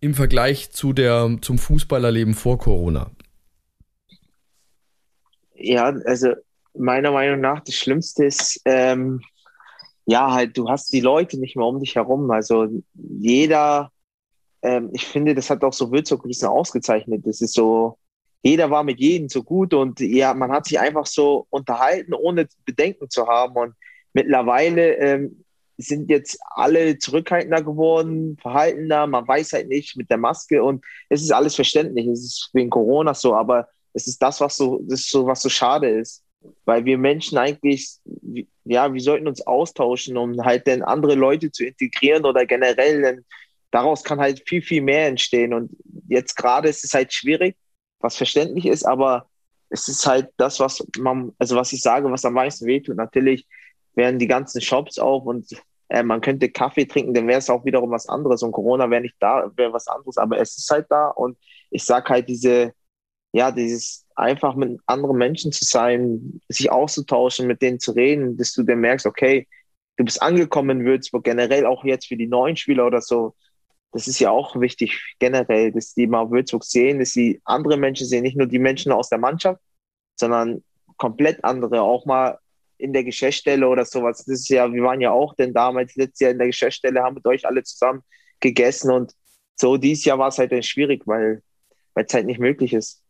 im 0.00 0.14
Vergleich 0.14 0.70
zu 0.70 0.92
der, 0.92 1.38
zum 1.40 1.58
Fußballerleben 1.58 2.34
vor 2.34 2.58
Corona? 2.58 3.10
Ja, 5.54 5.86
also 6.04 6.34
meiner 6.74 7.10
Meinung 7.10 7.40
nach 7.40 7.60
das 7.60 7.74
Schlimmste 7.74 8.26
ist, 8.26 8.60
ähm, 8.66 9.22
ja, 10.04 10.32
halt, 10.32 10.56
du 10.56 10.68
hast 10.68 10.92
die 10.92 11.00
Leute 11.00 11.40
nicht 11.40 11.56
mehr 11.56 11.66
um 11.66 11.80
dich 11.80 11.96
herum. 11.96 12.30
Also 12.30 12.68
jeder, 12.94 13.90
ähm, 14.62 14.90
ich 14.92 15.06
finde, 15.06 15.34
das 15.34 15.48
hat 15.48 15.64
auch 15.64 15.72
so 15.72 15.90
Würzburg 15.90 16.24
ein 16.24 16.28
bisschen 16.28 16.48
ausgezeichnet. 16.48 17.26
Das 17.26 17.40
ist 17.40 17.54
so, 17.54 17.98
jeder 18.46 18.70
war 18.70 18.84
mit 18.84 19.00
jedem 19.00 19.28
so 19.28 19.42
gut 19.42 19.74
und 19.74 19.98
ja, 20.00 20.32
man 20.34 20.52
hat 20.52 20.66
sich 20.66 20.78
einfach 20.78 21.06
so 21.06 21.46
unterhalten, 21.50 22.14
ohne 22.14 22.46
Bedenken 22.64 23.10
zu 23.10 23.26
haben. 23.26 23.56
Und 23.56 23.74
mittlerweile 24.12 24.96
ähm, 24.98 25.44
sind 25.78 26.08
jetzt 26.10 26.38
alle 26.54 26.98
zurückhaltender 26.98 27.62
geworden, 27.62 28.36
verhaltener, 28.40 29.06
man 29.06 29.26
weiß 29.26 29.52
halt 29.52 29.68
nicht 29.68 29.96
mit 29.96 30.10
der 30.10 30.18
Maske 30.18 30.62
und 30.62 30.84
es 31.08 31.22
ist 31.22 31.32
alles 31.32 31.54
verständlich. 31.54 32.06
Es 32.06 32.20
ist 32.20 32.50
wegen 32.52 32.70
Corona 32.70 33.14
so, 33.14 33.34
aber 33.34 33.68
es 33.92 34.06
ist 34.06 34.22
das, 34.22 34.40
was 34.40 34.56
so, 34.56 34.80
das 34.86 35.08
so, 35.08 35.26
was 35.26 35.42
so 35.42 35.48
schade 35.48 35.88
ist 35.88 36.22
weil 36.64 36.84
wir 36.84 36.98
Menschen 36.98 37.38
eigentlich, 37.38 37.98
ja, 38.64 38.92
wir 38.92 39.00
sollten 39.00 39.28
uns 39.28 39.46
austauschen, 39.46 40.16
um 40.16 40.44
halt 40.44 40.66
dann 40.66 40.82
andere 40.82 41.14
Leute 41.14 41.50
zu 41.50 41.64
integrieren 41.64 42.24
oder 42.24 42.46
generell, 42.46 43.02
denn 43.02 43.24
daraus 43.70 44.04
kann 44.04 44.20
halt 44.20 44.42
viel, 44.48 44.62
viel 44.62 44.82
mehr 44.82 45.08
entstehen. 45.08 45.52
Und 45.52 45.70
jetzt 46.08 46.36
gerade 46.36 46.68
ist 46.68 46.84
es 46.84 46.94
halt 46.94 47.12
schwierig, 47.12 47.56
was 48.06 48.16
verständlich 48.16 48.66
ist, 48.66 48.84
aber 48.84 49.28
es 49.68 49.88
ist 49.88 50.06
halt 50.06 50.30
das, 50.36 50.60
was 50.60 50.86
man, 50.98 51.32
also 51.38 51.56
was 51.56 51.72
ich 51.72 51.82
sage, 51.82 52.10
was 52.10 52.24
am 52.24 52.34
meisten 52.34 52.66
wehtut. 52.66 52.96
Natürlich 52.96 53.46
wären 53.94 54.18
die 54.18 54.28
ganzen 54.28 54.60
Shops 54.60 54.98
auf 54.98 55.24
und 55.24 55.46
äh, 55.88 56.02
man 56.02 56.20
könnte 56.20 56.50
Kaffee 56.50 56.86
trinken, 56.86 57.14
dann 57.14 57.26
wäre 57.26 57.38
es 57.38 57.50
auch 57.50 57.64
wiederum 57.64 57.90
was 57.90 58.08
anderes 58.08 58.42
und 58.42 58.52
Corona 58.52 58.88
wäre 58.90 59.02
nicht 59.02 59.16
da, 59.20 59.50
wäre 59.56 59.72
was 59.72 59.88
anderes, 59.88 60.18
aber 60.18 60.38
es 60.38 60.56
ist 60.56 60.70
halt 60.70 60.86
da 60.88 61.08
und 61.08 61.36
ich 61.70 61.84
sage 61.84 62.08
halt 62.08 62.28
diese, 62.28 62.72
ja, 63.32 63.50
dieses 63.50 64.06
einfach 64.14 64.54
mit 64.54 64.80
anderen 64.86 65.16
Menschen 65.16 65.52
zu 65.52 65.64
sein, 65.64 66.40
sich 66.48 66.70
auszutauschen, 66.70 67.46
mit 67.46 67.60
denen 67.62 67.80
zu 67.80 67.92
reden, 67.92 68.36
dass 68.36 68.52
du 68.52 68.62
dann 68.62 68.80
merkst, 68.80 69.06
okay, 69.06 69.46
du 69.96 70.04
bist 70.04 70.22
angekommen 70.22 70.80
in 70.80 70.86
Würzburg, 70.86 71.24
generell 71.24 71.66
auch 71.66 71.84
jetzt 71.84 72.06
für 72.06 72.16
die 72.16 72.26
neuen 72.28 72.56
Spieler 72.56 72.86
oder 72.86 73.00
so. 73.00 73.34
Das 73.92 74.08
ist 74.08 74.18
ja 74.18 74.30
auch 74.30 74.60
wichtig, 74.60 75.16
generell, 75.18 75.72
dass 75.72 75.94
die 75.94 76.06
mal 76.06 76.30
Würzburg 76.30 76.64
sehen, 76.64 76.98
dass 76.98 77.12
sie 77.12 77.40
andere 77.44 77.76
Menschen 77.76 78.06
sehen, 78.06 78.22
nicht 78.22 78.36
nur 78.36 78.46
die 78.46 78.58
Menschen 78.58 78.92
aus 78.92 79.08
der 79.08 79.18
Mannschaft, 79.18 79.60
sondern 80.18 80.62
komplett 80.96 81.42
andere, 81.44 81.82
auch 81.82 82.04
mal 82.04 82.38
in 82.78 82.92
der 82.92 83.04
Geschäftsstelle 83.04 83.66
oder 83.68 83.84
sowas. 83.84 84.18
Das 84.18 84.28
ist 84.28 84.48
ja, 84.48 84.70
wir 84.72 84.82
waren 84.82 85.00
ja 85.00 85.10
auch 85.10 85.34
denn 85.34 85.54
damals 85.54 85.94
letztes 85.96 86.20
Jahr 86.20 86.30
in 86.32 86.38
der 86.38 86.48
Geschäftsstelle, 86.48 87.02
haben 87.02 87.14
mit 87.14 87.26
euch 87.26 87.46
alle 87.46 87.62
zusammen 87.62 88.02
gegessen 88.40 88.90
und 88.90 89.14
so 89.54 89.76
dieses 89.78 90.04
Jahr 90.04 90.18
war 90.18 90.28
es 90.28 90.38
halt 90.38 90.52
dann 90.52 90.62
schwierig, 90.62 91.06
weil 91.06 91.42
es 91.94 92.12
halt 92.12 92.26
nicht 92.26 92.40
möglich 92.40 92.74
ist. 92.74 93.02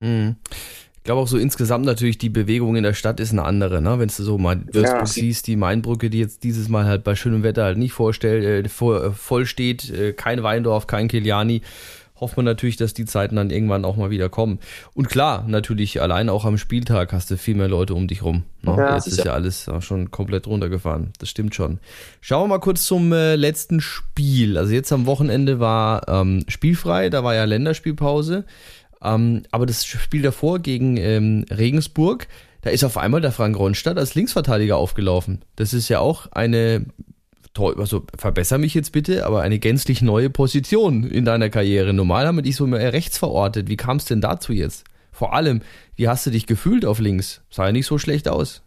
Mhm. 0.00 0.36
Ich 0.98 1.04
glaube 1.04 1.22
auch 1.22 1.28
so 1.28 1.38
insgesamt 1.38 1.86
natürlich 1.86 2.18
die 2.18 2.28
Bewegung 2.28 2.76
in 2.76 2.82
der 2.82 2.92
Stadt 2.92 3.18
ist 3.20 3.32
eine 3.32 3.44
andere, 3.44 3.80
ne? 3.80 3.98
Wenn 3.98 4.08
du 4.08 4.22
so 4.22 4.36
mal 4.36 4.60
Würzburg 4.72 5.00
ja. 5.00 5.06
siehst, 5.06 5.46
die 5.46 5.56
Mainbrücke, 5.56 6.10
die 6.10 6.18
jetzt 6.18 6.44
dieses 6.44 6.68
Mal 6.68 6.84
halt 6.84 7.04
bei 7.04 7.14
schönem 7.14 7.42
Wetter 7.42 7.64
halt 7.64 7.78
nicht 7.78 7.92
vorstell, 7.92 8.64
äh, 8.64 8.68
voll 8.68 9.46
steht, 9.46 9.90
äh, 9.90 10.12
kein 10.12 10.42
Weindorf, 10.42 10.86
kein 10.86 11.08
Kiliani, 11.08 11.62
hofft 12.20 12.36
man 12.36 12.44
natürlich, 12.46 12.76
dass 12.76 12.94
die 12.94 13.04
Zeiten 13.04 13.36
dann 13.36 13.50
irgendwann 13.50 13.84
auch 13.84 13.96
mal 13.96 14.10
wieder 14.10 14.28
kommen. 14.28 14.58
Und 14.94 15.08
klar, 15.08 15.44
natürlich 15.46 16.00
allein 16.00 16.28
auch 16.28 16.44
am 16.44 16.58
Spieltag 16.58 17.12
hast 17.12 17.30
du 17.30 17.36
viel 17.36 17.54
mehr 17.54 17.68
Leute 17.68 17.94
um 17.94 18.08
dich 18.08 18.22
rum. 18.22 18.44
Ne? 18.62 18.74
Ja, 18.76 18.94
Jetzt 18.94 19.06
ist 19.06 19.24
ja 19.24 19.32
alles 19.32 19.70
schon 19.80 20.10
komplett 20.10 20.46
runtergefahren. 20.46 21.12
Das 21.18 21.30
stimmt 21.30 21.54
schon. 21.54 21.78
Schauen 22.20 22.44
wir 22.44 22.56
mal 22.56 22.60
kurz 22.60 22.84
zum 22.84 23.12
äh, 23.12 23.36
letzten 23.36 23.80
Spiel. 23.80 24.58
Also 24.58 24.72
jetzt 24.72 24.92
am 24.92 25.06
Wochenende 25.06 25.60
war 25.60 26.08
ähm, 26.08 26.44
spielfrei, 26.48 27.10
da 27.10 27.24
war 27.24 27.34
ja 27.34 27.44
Länderspielpause. 27.44 28.44
Ähm, 29.02 29.42
aber 29.50 29.66
das 29.66 29.84
Spiel 29.84 30.22
davor 30.22 30.58
gegen 30.58 30.96
ähm, 30.96 31.44
Regensburg, 31.50 32.26
da 32.62 32.70
ist 32.70 32.84
auf 32.84 32.98
einmal 32.98 33.20
der 33.20 33.32
Frank 33.32 33.58
Ronstadt 33.58 33.98
als 33.98 34.14
Linksverteidiger 34.14 34.76
aufgelaufen. 34.76 35.42
Das 35.56 35.72
ist 35.72 35.88
ja 35.88 36.00
auch 36.00 36.30
eine, 36.32 36.86
also 37.56 38.04
verbessere 38.16 38.58
mich 38.58 38.74
jetzt 38.74 38.92
bitte, 38.92 39.26
aber 39.26 39.42
eine 39.42 39.58
gänzlich 39.58 40.02
neue 40.02 40.30
Position 40.30 41.04
in 41.04 41.24
deiner 41.24 41.50
Karriere. 41.50 41.92
Normal 41.92 42.26
haben 42.26 42.36
wir 42.36 42.42
dich 42.42 42.56
so 42.56 42.66
mehr 42.66 42.92
rechts 42.92 43.18
verortet. 43.18 43.68
Wie 43.68 43.76
kam 43.76 43.98
es 43.98 44.06
denn 44.06 44.20
dazu 44.20 44.52
jetzt? 44.52 44.84
Vor 45.12 45.34
allem, 45.34 45.62
wie 45.96 46.08
hast 46.08 46.26
du 46.26 46.30
dich 46.30 46.46
gefühlt 46.46 46.84
auf 46.84 46.98
links? 46.98 47.42
Sah 47.50 47.66
ja 47.66 47.72
nicht 47.72 47.86
so 47.86 47.98
schlecht 47.98 48.28
aus. 48.28 48.62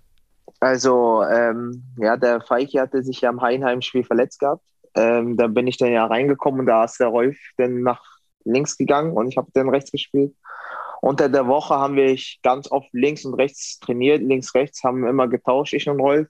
Also, 0.60 1.24
ähm, 1.24 1.84
ja, 1.98 2.18
der 2.18 2.42
Feiki 2.42 2.78
hatte 2.78 3.04
sich 3.04 3.22
ja 3.22 3.30
im 3.30 3.42
Heinheim-Spiel 3.42 4.04
verletzt 4.04 4.40
gehabt. 4.40 4.64
Ähm, 4.96 5.38
da 5.38 5.48
bin 5.48 5.68
ich 5.68 5.78
dann 5.78 5.92
ja 5.92 6.06
reingekommen 6.06 6.62
und 6.62 6.66
da 6.66 6.84
ist 6.84 7.00
der 7.00 7.08
Rolf 7.08 7.38
dann 7.58 7.82
nach 7.82 8.11
links 8.46 8.78
gegangen 8.78 9.14
und 9.14 9.28
ich 9.28 9.38
habe 9.38 9.50
dann 9.54 9.70
rechts 9.70 9.92
gespielt. 9.92 10.36
Unter 11.02 11.30
der 11.30 11.48
Woche 11.48 11.76
haben 11.76 11.96
wir 11.96 12.18
ganz 12.44 12.72
oft 12.72 12.90
links 12.94 13.26
und 13.26 13.34
rechts 13.34 13.80
trainiert. 13.80 14.22
Links, 14.22 14.54
rechts 14.54 14.84
haben 14.84 15.02
wir 15.02 15.10
immer 15.10 15.28
getauscht, 15.28 15.74
ich 15.74 15.90
und 15.90 16.00
Rolf. 16.00 16.28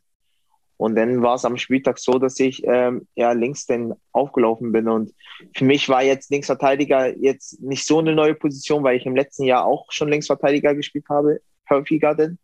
Und 0.77 0.96
dann 0.96 1.22
war 1.22 1.36
es 1.36 1.46
am 1.46 1.58
Spieltag 1.58 2.00
so, 2.00 2.18
dass 2.18 2.39
ich 2.39 2.63
ähm, 2.65 3.08
ja 3.15 3.34
links 3.34 3.65
dann 3.65 3.94
aufgelaufen 4.13 4.72
bin. 4.72 4.88
Und 4.88 5.13
für 5.56 5.65
mich 5.65 5.89
war 5.89 6.03
jetzt 6.03 6.32
Linksverteidiger 6.32 7.18
jetzt 7.18 7.62
nicht 7.62 7.86
so 7.86 8.00
eine 8.00 8.15
neue 8.15 8.34
Position, 8.34 8.84
weil 8.84 8.98
ich 8.98 9.06
im 9.06 9.15
letzten 9.15 9.44
Jahr 9.44 9.65
auch 9.65 9.91
schon 9.91 10.10
Linksverteidiger 10.10 10.74
gespielt 10.74 11.06
habe, 11.10 11.41
häufiger 11.70 12.15
denn. 12.15 12.39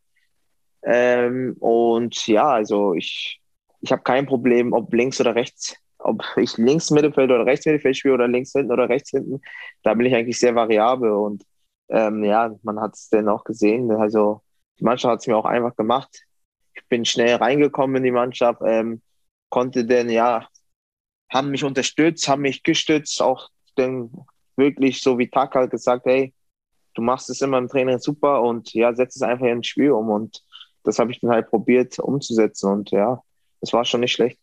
Ähm, 0.83 1.55
und 1.59 2.27
ja, 2.27 2.47
also 2.47 2.93
ich 2.93 3.41
ich 3.81 3.91
habe 3.91 4.01
kein 4.03 4.25
Problem, 4.25 4.73
ob 4.73 4.93
links 4.93 5.19
oder 5.21 5.35
rechts, 5.35 5.75
ob 5.99 6.23
ich 6.37 6.57
links 6.57 6.91
Mittelfeld 6.91 7.31
oder 7.31 7.45
rechts 7.45 7.65
Mittelfeld 7.65 7.97
spiele 7.97 8.13
oder 8.13 8.27
links 8.27 8.51
hinten 8.51 8.71
oder 8.71 8.89
rechts 8.89 9.11
hinten. 9.11 9.41
Da 9.83 9.93
bin 9.93 10.05
ich 10.05 10.15
eigentlich 10.15 10.39
sehr 10.39 10.55
variabel 10.55 11.11
und 11.11 11.43
ähm, 11.89 12.23
ja, 12.23 12.53
man 12.63 12.79
hat 12.79 12.95
es 12.95 13.09
dann 13.09 13.29
auch 13.29 13.43
gesehen. 13.43 13.91
Also 13.91 14.41
die 14.79 14.83
Mannschaft 14.83 15.11
hat 15.11 15.19
es 15.21 15.27
mir 15.27 15.37
auch 15.37 15.45
einfach 15.45 15.75
gemacht. 15.75 16.25
Ich 16.73 16.85
bin 16.87 17.05
schnell 17.05 17.35
reingekommen 17.35 17.97
in 17.97 18.03
die 18.03 18.11
Mannschaft, 18.11 18.61
ähm, 18.65 19.01
konnte 19.49 19.85
dann 19.85 20.09
ja, 20.09 20.47
haben 21.31 21.49
mich 21.51 21.63
unterstützt, 21.63 22.27
haben 22.27 22.43
mich 22.43 22.63
gestützt, 22.63 23.21
auch 23.21 23.49
dann 23.75 24.11
wirklich 24.55 25.01
so 25.01 25.17
wie 25.17 25.29
Taka 25.29 25.65
gesagt, 25.65 26.05
hey, 26.05 26.33
du 26.93 27.01
machst 27.01 27.29
es 27.29 27.41
immer 27.41 27.57
im 27.57 27.67
Training 27.67 27.99
super 27.99 28.41
und 28.41 28.73
ja, 28.73 28.93
setz 28.93 29.15
es 29.15 29.21
einfach 29.21 29.45
ins 29.45 29.67
Spiel 29.67 29.91
um 29.91 30.09
und 30.09 30.43
das 30.83 30.99
habe 30.99 31.11
ich 31.11 31.19
dann 31.19 31.31
halt 31.31 31.49
probiert 31.49 31.99
umzusetzen 31.99 32.71
und 32.71 32.91
ja, 32.91 33.21
das 33.61 33.73
war 33.73 33.85
schon 33.85 34.01
nicht 34.01 34.13
schlecht. 34.13 34.39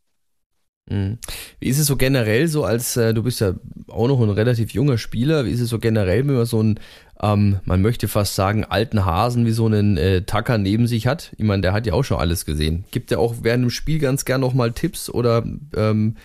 Mhm. 0.87 1.19
Wie 1.61 1.69
ist 1.69 1.79
es 1.79 1.87
so 1.87 1.97
generell 1.97 2.47
so, 2.47 2.64
als 2.64 2.97
äh, 2.97 3.14
du 3.14 3.23
bist 3.23 3.41
ja 3.41 3.55
auch 3.88 4.09
noch 4.09 4.21
ein 4.21 4.31
relativ 4.31 4.73
junger 4.73 4.99
Spieler, 4.99 5.45
wie 5.45 5.50
ist 5.50 5.61
es 5.61 5.71
so 5.71 5.79
generell, 5.79 6.26
wenn 6.26 6.35
man 6.35 6.45
so 6.45 6.61
einen, 6.61 6.81
ähm, 7.23 7.61
man 7.64 7.81
möchte 7.81 8.07
fast 8.07 8.35
sagen, 8.35 8.64
alten 8.64 9.07
Hasen 9.07 9.47
wie 9.47 9.53
so 9.53 9.67
einen 9.67 9.97
äh, 9.97 10.23
Tacker 10.23 10.59
neben 10.59 10.87
sich 10.87 11.07
hat? 11.07 11.33
Ich 11.38 11.45
meine, 11.45 11.62
der 11.62 11.73
hat 11.73 11.87
ja 11.87 11.95
auch 11.95 12.03
schon 12.03 12.19
alles 12.19 12.45
gesehen. 12.45 12.85
Gibt 12.91 13.11
er 13.12 13.19
auch 13.19 13.37
während 13.41 13.64
dem 13.64 13.71
Spiel 13.71 13.99
ganz 13.99 14.25
gern 14.25 14.43
nochmal 14.43 14.73
Tipps 14.73 15.09
oder 15.09 15.45
ähm, 15.75 16.17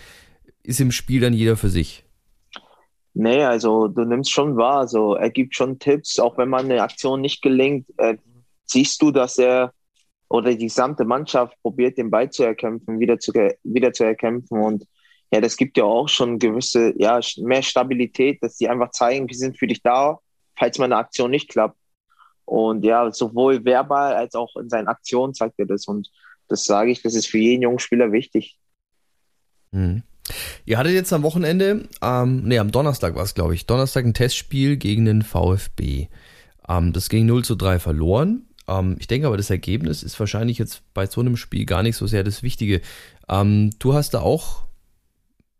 ist 0.64 0.82
im 0.82 0.92
Spiel 0.92 1.22
dann 1.22 1.34
jeder 1.34 1.56
für 1.56 1.70
sich? 1.70 2.04
Nee, 3.14 3.44
also 3.44 3.88
du 3.88 4.04
nimmst 4.04 4.32
schon 4.32 4.56
wahr, 4.56 4.80
also 4.80 5.16
er 5.16 5.30
gibt 5.30 5.56
schon 5.56 5.80
Tipps, 5.80 6.20
auch 6.20 6.38
wenn 6.38 6.50
man 6.50 6.66
eine 6.66 6.84
Aktion 6.84 7.22
nicht 7.22 7.42
gelingt, 7.42 7.88
äh, 7.98 8.18
siehst 8.66 9.02
du, 9.02 9.12
dass 9.12 9.38
er 9.38 9.74
oder 10.30 10.52
die 10.52 10.66
gesamte 10.66 11.06
Mannschaft 11.06 11.58
probiert, 11.62 11.98
den 11.98 12.12
Ball 12.12 12.30
zu 12.30 12.44
erkämpfen, 12.44 13.00
wieder 13.00 13.20
zu, 13.20 13.34
wieder 13.64 13.92
zu 13.92 14.04
erkämpfen. 14.04 14.62
Und 14.62 14.86
ja, 15.32 15.42
das 15.42 15.58
gibt 15.58 15.78
ja 15.78 15.84
auch 15.84 16.08
schon 16.08 16.40
gewisse, 16.40 16.94
ja, 16.98 17.20
mehr 17.38 17.64
Stabilität, 17.64 18.42
dass 18.42 18.58
die 18.58 18.70
einfach 18.70 18.92
zeigen, 18.92 19.28
wir 19.28 19.36
sind 19.36 19.58
für 19.58 19.68
dich 19.68 19.82
da, 19.82 20.20
falls 20.56 20.78
meine 20.78 20.98
Aktion 20.98 21.32
nicht 21.32 21.50
klappt. 21.50 21.78
Und 22.46 22.84
ja, 22.84 23.12
sowohl 23.12 23.64
verbal 23.66 24.16
als 24.16 24.36
auch 24.36 24.56
in 24.56 24.70
seinen 24.70 24.88
Aktionen 24.88 25.34
zeigt 25.34 25.60
er 25.60 25.66
das. 25.66 25.88
Und 25.88 26.10
das 26.48 26.66
sage 26.66 26.92
ich, 26.92 27.02
das 27.02 27.16
ist 27.16 27.28
für 27.28 27.38
jeden 27.38 27.64
jungen 27.64 27.80
Spieler 27.80 28.12
wichtig. 28.12 28.58
Mhm. 29.72 30.04
Ihr 30.66 30.78
hattet 30.78 30.94
jetzt 30.94 31.14
am 31.14 31.24
Wochenende, 31.24 31.88
ähm, 32.04 32.44
nee, 32.44 32.60
am 32.60 32.72
Donnerstag 32.72 33.16
war 33.16 33.24
es, 33.24 33.34
glaube 33.34 33.56
ich, 33.56 33.66
Donnerstag 33.66 34.06
ein 34.06 34.14
Testspiel 34.14 34.78
gegen 34.78 35.06
den 35.06 35.24
VfB. 35.24 36.08
Ähm, 36.68 36.94
das 36.94 37.10
ging 37.10 37.26
0 37.26 37.44
zu 37.44 37.56
3 37.56 37.80
verloren. 37.80 38.49
Ähm, 38.70 38.96
ich 39.00 39.08
denke 39.08 39.28
aber, 39.28 39.38
das 39.38 39.50
Ergebnis 39.50 40.04
ist 40.04 40.20
wahrscheinlich 40.20 40.58
jetzt 40.58 40.82
bei 40.94 41.08
so 41.08 41.22
einem 41.22 41.38
Spiel 41.38 41.66
gar 41.66 41.84
nicht 41.84 41.96
so 41.96 42.06
sehr 42.08 42.24
das 42.24 42.44
Wichtige. 42.44 42.82
Ähm, 43.28 43.72
du 43.80 43.94
hast 43.94 44.14
da 44.14 44.22
auch, 44.22 44.64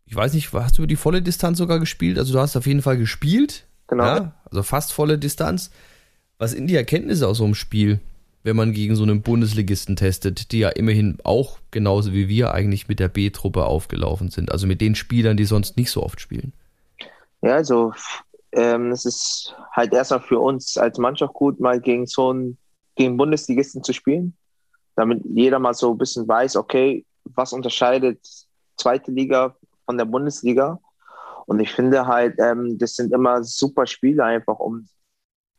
ich 0.06 0.14
weiß 0.14 0.32
nicht, 0.34 0.52
hast 0.52 0.78
du 0.78 0.82
über 0.82 0.86
die 0.86 0.96
volle 0.96 1.20
Distanz 1.20 1.58
sogar 1.58 1.80
gespielt? 1.80 2.18
Also 2.18 2.32
du 2.32 2.38
hast 2.38 2.56
auf 2.56 2.66
jeden 2.66 2.82
Fall 2.82 2.96
gespielt. 2.96 3.66
Genau. 3.88 4.04
Ja? 4.04 4.32
Also 4.44 4.62
fast 4.62 4.92
volle 4.92 5.18
Distanz. 5.18 5.70
Was 6.38 6.52
sind 6.52 6.68
die 6.68 6.76
Erkenntnisse 6.76 7.26
aus 7.26 7.38
so 7.38 7.44
einem 7.44 7.54
Spiel, 7.54 8.00
wenn 8.44 8.56
man 8.56 8.72
gegen 8.72 8.94
so 8.94 9.02
einen 9.02 9.22
Bundesligisten 9.22 9.96
testet, 9.96 10.52
die 10.52 10.60
ja 10.60 10.70
immerhin 10.70 11.18
auch 11.24 11.58
genauso 11.70 12.12
wie 12.12 12.28
wir 12.28 12.54
eigentlich 12.54 12.88
mit 12.88 13.00
der 13.00 13.08
B-Truppe 13.08 13.64
aufgelaufen 13.64 14.30
sind? 14.30 14.52
Also 14.52 14.66
mit 14.66 14.80
den 14.80 14.94
Spielern, 14.94 15.36
die 15.36 15.44
sonst 15.44 15.76
nicht 15.76 15.90
so 15.90 16.02
oft 16.02 16.20
spielen. 16.20 16.52
Ja, 17.42 17.56
also 17.56 17.92
ähm, 18.52 18.90
es 18.90 19.04
ist 19.04 19.54
halt 19.72 19.92
erstmal 19.92 20.20
für 20.20 20.38
uns 20.38 20.76
als 20.78 20.98
Mannschaft 20.98 21.34
gut, 21.34 21.60
mal 21.60 21.80
gegen 21.80 22.06
so 22.06 22.30
einen 22.30 22.58
gegen 23.00 23.16
Bundesligisten 23.16 23.82
zu 23.82 23.94
spielen, 23.94 24.36
damit 24.94 25.22
jeder 25.24 25.58
mal 25.58 25.72
so 25.72 25.92
ein 25.92 25.96
bisschen 25.96 26.28
weiß, 26.28 26.56
okay, 26.56 27.06
was 27.24 27.54
unterscheidet 27.54 28.18
zweite 28.76 29.10
Liga 29.10 29.56
von 29.86 29.96
der 29.96 30.04
Bundesliga. 30.04 30.78
Und 31.46 31.60
ich 31.60 31.72
finde 31.72 32.06
halt, 32.06 32.34
ähm, 32.38 32.76
das 32.76 32.96
sind 32.96 33.14
immer 33.14 33.42
super 33.42 33.86
Spiele 33.86 34.22
einfach, 34.22 34.58
um 34.58 34.86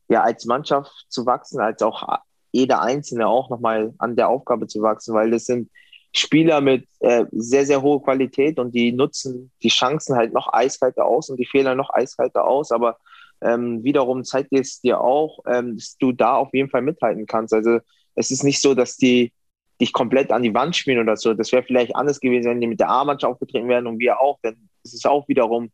ja 0.08 0.22
als 0.22 0.46
Mannschaft 0.46 0.92
zu 1.10 1.26
wachsen, 1.26 1.60
als 1.60 1.82
auch 1.82 2.20
jeder 2.52 2.84
Einzelne 2.84 3.28
auch 3.28 3.50
nochmal 3.50 3.92
an 3.98 4.16
der 4.16 4.30
Aufgabe 4.30 4.68
zu 4.68 4.84
wachsen, 4.84 5.16
weil 5.16 5.32
das 5.32 5.46
sind 5.46 5.72
Spieler 6.14 6.62
mit 6.62 6.88
äh, 7.00 7.26
sehr, 7.32 7.66
sehr 7.66 7.82
hoher 7.82 8.04
Qualität 8.04 8.60
und 8.60 8.76
die 8.76 8.92
nutzen 8.92 9.52
die 9.64 9.70
Chancen 9.70 10.16
halt 10.16 10.32
noch 10.32 10.54
eiskalter 10.54 11.06
aus 11.06 11.32
und 11.32 11.38
die 11.38 11.48
Fehler 11.48 11.74
noch 11.74 11.90
eiskalter 11.92 12.46
aus, 12.46 12.72
aber 12.72 12.98
ähm, 13.42 13.84
wiederum 13.84 14.24
zeigt 14.24 14.54
es 14.54 14.82
dir 14.82 15.02
auch, 15.02 15.40
ähm, 15.48 15.76
dass 15.76 15.98
du 15.98 16.12
da 16.12 16.36
auf 16.36 16.54
jeden 16.54 16.70
Fall 16.70 16.82
mithalten 16.82 17.26
kannst. 17.26 17.54
Also 17.54 17.80
es 18.16 18.32
ist 18.32 18.44
nicht 18.44 18.62
so, 18.62 18.74
dass 18.74 18.98
die 18.98 19.34
dich 19.80 19.94
komplett 19.94 20.32
an 20.32 20.44
die 20.44 20.54
Wand 20.54 20.76
spielen 20.76 21.00
oder 21.00 21.18
so. 21.18 21.34
Das 21.34 21.52
wäre 21.52 21.64
vielleicht 21.64 21.96
anders 21.96 22.20
gewesen, 22.20 22.50
wenn 22.50 22.62
die 22.62 22.68
mit 22.68 22.80
der 22.80 22.90
A-Mannschaft 22.90 23.34
aufgetreten 23.34 23.68
wären 23.68 23.88
und 23.88 24.00
wir 24.00 24.20
auch. 24.20 24.40
Denn 24.44 24.70
es 24.84 24.94
ist 24.94 25.08
auch 25.08 25.28
wiederum, 25.28 25.72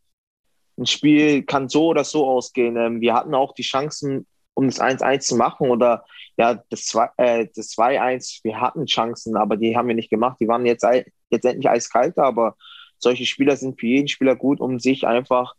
ein 0.77 0.85
Spiel 0.85 1.43
kann 1.43 1.67
so 1.69 1.87
oder 1.87 2.03
so 2.03 2.25
ausgehen. 2.25 2.77
Ähm, 2.77 3.01
wir 3.01 3.13
hatten 3.13 3.35
auch 3.35 3.53
die 3.53 3.63
Chancen, 3.63 4.25
um 4.53 4.67
das 4.67 4.79
1-1 4.79 5.19
zu 5.19 5.35
machen 5.35 5.69
oder 5.69 6.05
ja, 6.37 6.61
das 6.69 6.81
2-1. 6.83 7.09
Äh, 7.17 7.47
das 7.53 7.71
2-1. 7.71 8.39
wir 8.43 8.61
hatten 8.61 8.85
Chancen, 8.85 9.35
aber 9.35 9.57
die 9.57 9.75
haben 9.75 9.87
wir 9.87 9.95
nicht 9.95 10.09
gemacht. 10.09 10.37
Die 10.39 10.47
waren 10.47 10.65
jetzt, 10.65 10.85
jetzt 11.29 11.45
endlich 11.45 11.69
eiskalt, 11.69 12.17
aber 12.17 12.55
solche 12.99 13.25
Spieler 13.25 13.57
sind 13.57 13.79
für 13.79 13.87
jeden 13.87 14.07
Spieler 14.07 14.35
gut, 14.35 14.59
um 14.61 14.79
sich 14.79 15.05
einfach 15.05 15.53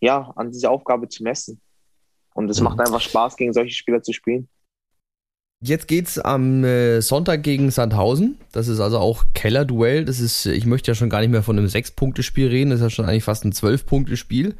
ja, 0.00 0.32
an 0.36 0.50
diese 0.50 0.70
Aufgabe 0.70 1.08
zu 1.08 1.22
messen. 1.22 1.60
Und 2.34 2.48
es 2.50 2.60
mhm. 2.60 2.64
macht 2.64 2.80
einfach 2.80 3.00
Spaß, 3.00 3.36
gegen 3.36 3.52
solche 3.52 3.74
Spieler 3.74 4.02
zu 4.02 4.12
spielen. 4.12 4.48
Jetzt 5.60 5.88
geht's 5.88 6.20
am 6.20 6.62
äh, 6.62 7.00
Sonntag 7.00 7.42
gegen 7.42 7.72
Sandhausen. 7.72 8.38
Das 8.52 8.68
ist 8.68 8.78
also 8.78 8.98
auch 8.98 9.24
Kellerduell. 9.34 10.04
Das 10.04 10.20
ist, 10.20 10.46
ich 10.46 10.66
möchte 10.66 10.92
ja 10.92 10.94
schon 10.94 11.10
gar 11.10 11.20
nicht 11.20 11.30
mehr 11.30 11.42
von 11.42 11.58
einem 11.58 11.66
Sechs-Punkte-Spiel 11.66 12.46
reden. 12.46 12.70
Das 12.70 12.78
ist 12.78 12.84
ja 12.84 12.90
schon 12.90 13.06
eigentlich 13.06 13.24
fast 13.24 13.44
ein 13.44 13.52
Zwölf-Punkte-Spiel. 13.52 14.54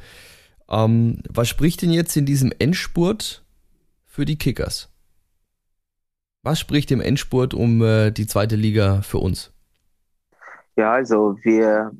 Ähm, 0.68 1.22
was 1.28 1.48
spricht 1.48 1.82
denn 1.82 1.92
jetzt 1.92 2.16
in 2.16 2.26
diesem 2.26 2.52
Endspurt 2.58 3.44
für 4.06 4.24
die 4.24 4.38
Kickers? 4.38 4.88
Was 6.42 6.58
spricht 6.58 6.90
im 6.90 7.00
Endspurt 7.00 7.54
um 7.54 7.80
äh, 7.82 8.10
die 8.10 8.26
zweite 8.26 8.56
Liga 8.56 9.02
für 9.02 9.18
uns? 9.18 9.52
Ja, 10.76 10.92
also 10.92 11.36
wir 11.42 11.92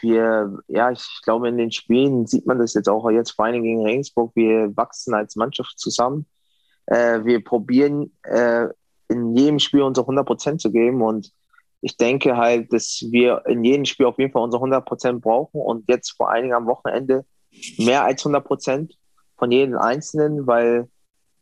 wir, 0.00 0.58
ja, 0.68 0.90
ich 0.90 1.20
glaube, 1.22 1.48
in 1.48 1.58
den 1.58 1.70
Spielen 1.70 2.26
sieht 2.26 2.46
man 2.46 2.58
das 2.58 2.74
jetzt 2.74 2.88
auch 2.88 3.08
jetzt 3.10 3.32
vor 3.32 3.44
allem 3.44 3.62
gegen 3.62 3.84
Regensburg. 3.84 4.32
Wir 4.34 4.74
wachsen 4.76 5.14
als 5.14 5.36
Mannschaft 5.36 5.78
zusammen. 5.78 6.26
Äh, 6.86 7.24
wir 7.24 7.44
probieren 7.44 8.12
äh, 8.22 8.68
in 9.08 9.36
jedem 9.36 9.58
Spiel 9.58 9.82
unsere 9.82 10.04
100 10.04 10.26
Prozent 10.26 10.60
zu 10.60 10.72
geben 10.72 11.02
und 11.02 11.32
ich 11.82 11.98
denke 11.98 12.36
halt, 12.38 12.72
dass 12.72 13.04
wir 13.10 13.42
in 13.46 13.62
jedem 13.62 13.84
Spiel 13.84 14.06
auf 14.06 14.18
jeden 14.18 14.32
Fall 14.32 14.42
unsere 14.42 14.62
100 14.62 14.86
Prozent 14.86 15.20
brauchen 15.20 15.60
und 15.60 15.84
jetzt 15.86 16.12
vor 16.16 16.30
allen 16.30 16.44
Dingen 16.44 16.54
am 16.54 16.66
Wochenende 16.66 17.26
mehr 17.76 18.04
als 18.04 18.22
100 18.22 18.42
Prozent 18.42 18.94
von 19.36 19.50
jedem 19.50 19.76
Einzelnen, 19.76 20.46
weil 20.46 20.88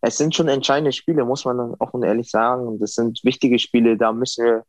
es 0.01 0.17
sind 0.17 0.35
schon 0.35 0.49
entscheidende 0.49 0.91
Spiele, 0.91 1.25
muss 1.25 1.45
man 1.45 1.75
offen 1.79 1.97
und 1.97 2.03
ehrlich 2.03 2.29
sagen. 2.29 2.81
Das 2.81 2.95
sind 2.95 3.21
wichtige 3.23 3.61
Spiele, 3.61 3.97
da 3.97 4.13
müssen 4.13 4.45
wir 4.45 4.65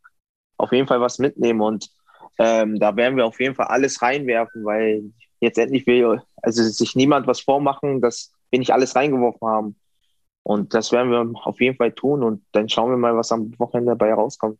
auf 0.58 0.70
jeden 0.70 0.86
Fall 0.86 1.00
was 1.00 1.18
mitnehmen 1.18 1.60
und 1.60 1.90
ähm, 2.38 2.78
da 2.78 2.96
werden 2.96 3.16
wir 3.16 3.26
auf 3.26 3.40
jeden 3.40 3.54
Fall 3.54 3.66
alles 3.66 4.02
reinwerfen, 4.02 4.64
weil 4.64 5.04
jetzt 5.40 5.58
endlich 5.58 5.86
will 5.86 6.20
also 6.42 6.62
sich 6.62 6.94
niemand 6.94 7.26
was 7.26 7.40
vormachen, 7.40 8.00
dass 8.00 8.32
wir 8.50 8.58
nicht 8.58 8.72
alles 8.72 8.94
reingeworfen 8.96 9.46
haben. 9.48 9.76
Und 10.42 10.74
das 10.74 10.92
werden 10.92 11.10
wir 11.10 11.46
auf 11.46 11.60
jeden 11.60 11.76
Fall 11.76 11.92
tun 11.92 12.22
und 12.22 12.42
dann 12.52 12.68
schauen 12.68 12.90
wir 12.90 12.98
mal, 12.98 13.16
was 13.16 13.32
am 13.32 13.58
Wochenende 13.58 13.92
dabei 13.92 14.12
rauskommt. 14.12 14.58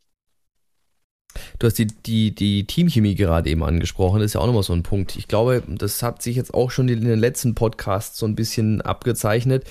Du 1.59 1.67
hast 1.67 1.79
die, 1.79 1.87
die, 1.87 2.35
die 2.35 2.67
Teamchemie 2.67 3.15
gerade 3.15 3.51
eben 3.51 3.63
angesprochen, 3.63 4.21
das 4.21 4.27
ist 4.27 4.35
ja 4.35 4.41
auch 4.41 4.47
nochmal 4.47 4.63
so 4.63 4.73
ein 4.73 4.83
Punkt. 4.83 5.17
Ich 5.17 5.29
glaube, 5.29 5.63
das 5.67 6.03
hat 6.03 6.23
sich 6.23 6.37
jetzt 6.37 6.55
auch 6.55 6.71
schon 6.71 6.89
in 6.89 7.05
den 7.05 7.19
letzten 7.19 7.55
Podcasts 7.55 8.19
so 8.19 8.27
ein 8.27 8.35
bisschen 8.35 8.81
abgezeichnet. 8.81 9.65